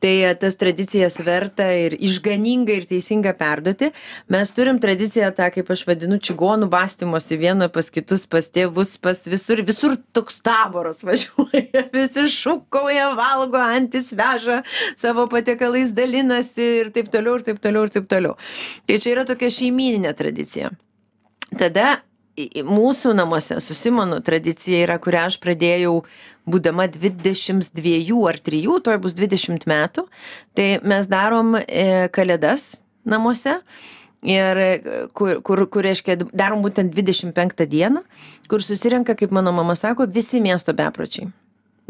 [0.00, 3.90] Tai e, tas tradicijas verta ir išganinga ir teisinga perduoti.
[4.32, 9.20] Mes turim tradiciją tą, kaip aš vadinu, čigonų bastymosi vieno pas kitus, pas tėvus, pas
[9.28, 14.62] visur, visur toks taboras važiuoja, visi šūkauja, valgo, antis veža,
[14.96, 18.38] savo patiekalais dalinasi ir taip toliau, ir taip toliau, ir taip toliau.
[18.88, 20.72] Tai čia yra tokia šeimininė tradicija.
[21.60, 21.98] Tada
[22.36, 26.02] mūsų namuose su Simonu tradicija yra, kurią aš pradėjau
[26.48, 30.06] būdama 22 ar 3, toj bus 20 metų.
[30.56, 33.60] Tai mes darom e, kalėdas namuose.
[34.22, 34.72] Ir e,
[35.18, 38.04] kur, kur, kur reiškia, darom būtent 25 dieną,
[38.48, 41.26] kur susirenka, kaip mano mama sako, visi miesto bepročiai.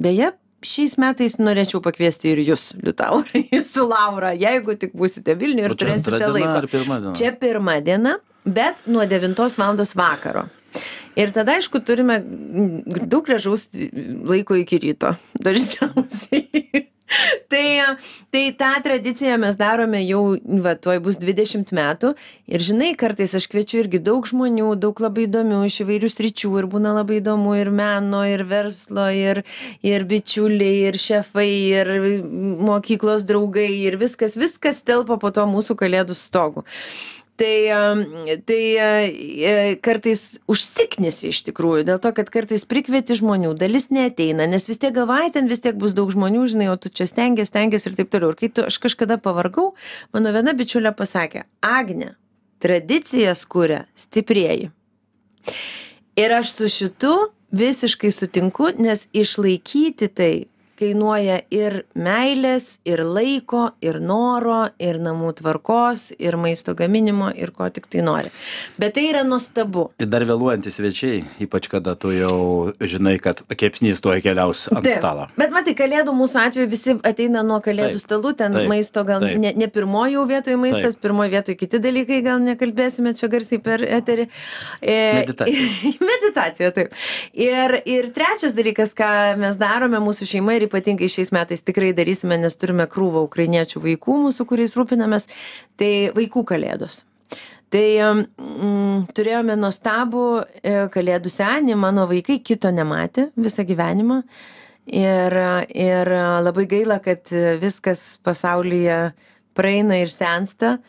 [0.00, 0.30] Beje,
[0.64, 6.30] šiais metais norėčiau pakviesti ir jūs, Liutaurai, su Laura, jeigu tik būsite Vilniuje ir turėsite
[6.32, 7.12] laiko.
[7.18, 9.84] Čia pirma diena, bet nuo 9 val.
[9.94, 10.46] vakaro.
[11.16, 13.66] Ir tada, aišku, turime daug gražaus
[14.24, 15.12] laiko iki ryto.
[15.36, 16.88] Dažniausiai.
[17.48, 17.96] tai
[18.30, 20.22] tai tą tradiciją mes darome jau
[20.64, 22.12] va tuoj bus dvidešimt metų
[22.48, 26.68] ir žinai kartais aš kviečiu irgi daug žmonių daug labai įdomių iš įvairių sričių ir
[26.72, 29.42] būna labai įdomu ir meno ir verslo ir
[29.84, 31.50] ir bičiuliai ir šefai
[31.82, 31.92] ir
[32.70, 36.64] mokyklos draugai ir viskas viskas telpa po tuo mūsų kalėdų stogu
[37.40, 44.46] tai tai e, kartais užsiknisi iš tikrųjų dėl to kad kartais prikvieti žmonių dalis neateina
[44.50, 47.52] nes vis tiek galvoji ten vis tiek bus daug žmonių žinai o tu čia stengies
[47.52, 48.32] stengies ir taip toliau.
[48.32, 49.72] Ir kai tu aš kažkada pavargau
[50.12, 52.14] mano viena bičiulė pasakė agne
[52.62, 54.70] tradicijas kuria stiprieji.
[56.16, 57.14] Ir aš su šitu
[57.52, 60.32] visiškai sutinku nes išlaikyti tai
[60.82, 67.68] kainuoja ir meilės ir laiko ir noro ir namų tvarkos ir maisto gaminimo ir ko
[67.70, 68.32] tiktai nori
[68.82, 72.36] bet tai yra nuostabu ir dar vėluojantys svečiai ypač kada tu jau
[72.80, 74.98] žinai kad kepsnys tuoj keliaus ant Taip.
[74.98, 78.04] stalo bet matai kalėdų mūsų atveju visi ateina nuo kalėdų Taip.
[78.06, 78.68] stalų ten Taip.
[78.72, 79.38] maisto gal Taip.
[79.42, 83.86] ne ne pirmoj jau vietoj maistas pirmoj vietoj kiti dalykai gal nekalbėsime čia garsiai per
[83.86, 84.28] eterį
[84.82, 85.66] E, Meditacija.
[86.12, 86.94] meditacija taip
[87.34, 89.10] ir ir trečias dalykas ką
[89.40, 94.18] mes darome mūsų šeima ir ypatingai šiais metais tikrai darysime nes turime krūvą ukrainiečių vaikų
[94.26, 95.28] mūsų kuriais rūpinamės.
[95.76, 97.02] Tai vaikų kalėdos.
[97.72, 104.22] Tai mm, turėjome nuostabų e, kalėdų senį mano vaikai kito nematė visą gyvenimą.
[104.92, 105.36] Ir
[105.78, 106.08] ir
[106.42, 107.30] labai gaila kad
[107.62, 109.12] viskas pasaulyje
[109.54, 110.80] praeina ir sensta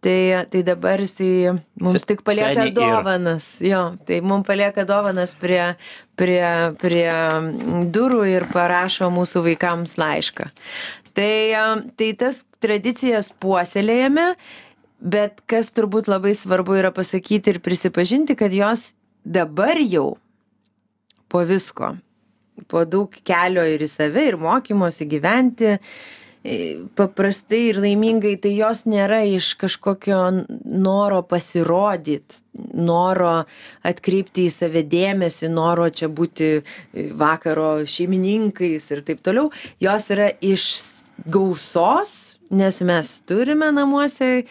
[0.00, 3.56] tai tai dabar jisai mums tik palieka dovanas.
[3.60, 5.76] Jo tai mum palieka dovanas prie
[6.16, 6.46] prie
[6.80, 7.10] prie
[7.92, 10.50] durų ir parašo mūsų vaikams laišką.
[11.14, 11.34] Tai
[11.96, 14.34] tai tas tradicijas puoselėjame
[15.00, 18.92] bet kas turbūt labai svarbu yra pasakyti ir prisipažinti kad jos
[19.24, 20.18] dabar jau
[21.30, 21.94] po visko.
[22.68, 25.78] Po daug kelio ir į save ir mokymosi gyventi
[26.96, 30.20] paprastai ir laimingai tai jos nėra iš kažkokio
[30.64, 32.40] noro pasirodyt
[32.72, 33.44] noro
[33.84, 36.62] atkreipti į save dėmesį noro čia būti e,
[37.12, 39.52] vakaro šeimininkais ir taip toliau.
[39.84, 40.64] Jos yra iš
[41.28, 44.46] gausos nes mes turime namuose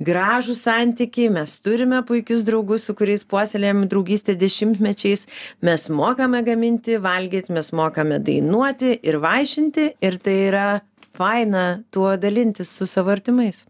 [0.00, 5.26] gražų santykį mes turime puikius draugus su kuriais puoselėjam draugystę dešimtmečiais
[5.62, 10.68] mes mokame gaminti valgyt mes mokame dainuoti ir vaišinti ir tai yra
[11.18, 13.66] faina tuo dalintis su savo artimais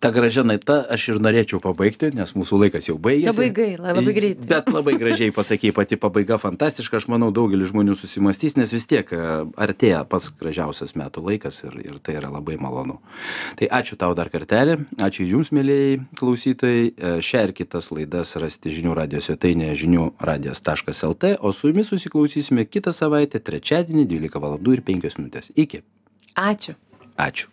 [0.00, 3.32] ta gražia naita aš ir norėčiau pabaigti nes mūsų laikas jau baigėsi.
[3.32, 4.46] Labai gaila, labai greitai.
[4.50, 7.00] bet labai gražiai pasakei pati pabaiga fantastiška.
[7.00, 9.18] Aš manau daugelis žmonių susimąstys nes vis tiek e,
[9.58, 12.98] artėja pats gražiausias metų laikas ir ir tai yra labai malonu.
[13.58, 14.78] Tai ačiū tau dar kartelį.
[15.02, 16.86] Ačiū ir jums mielieji klausytojai.
[16.94, 21.34] E, šią ir kitas laidas rasite žinių radijo svetainėje žinių radijas taškas lt.
[21.42, 25.50] O su jumis susiklausysime kitą savaitę trečiadienį dvylika valandų ir penkios minutės.
[25.58, 25.82] Iki.
[26.38, 26.78] Ačiū.
[27.18, 27.48] Ačiū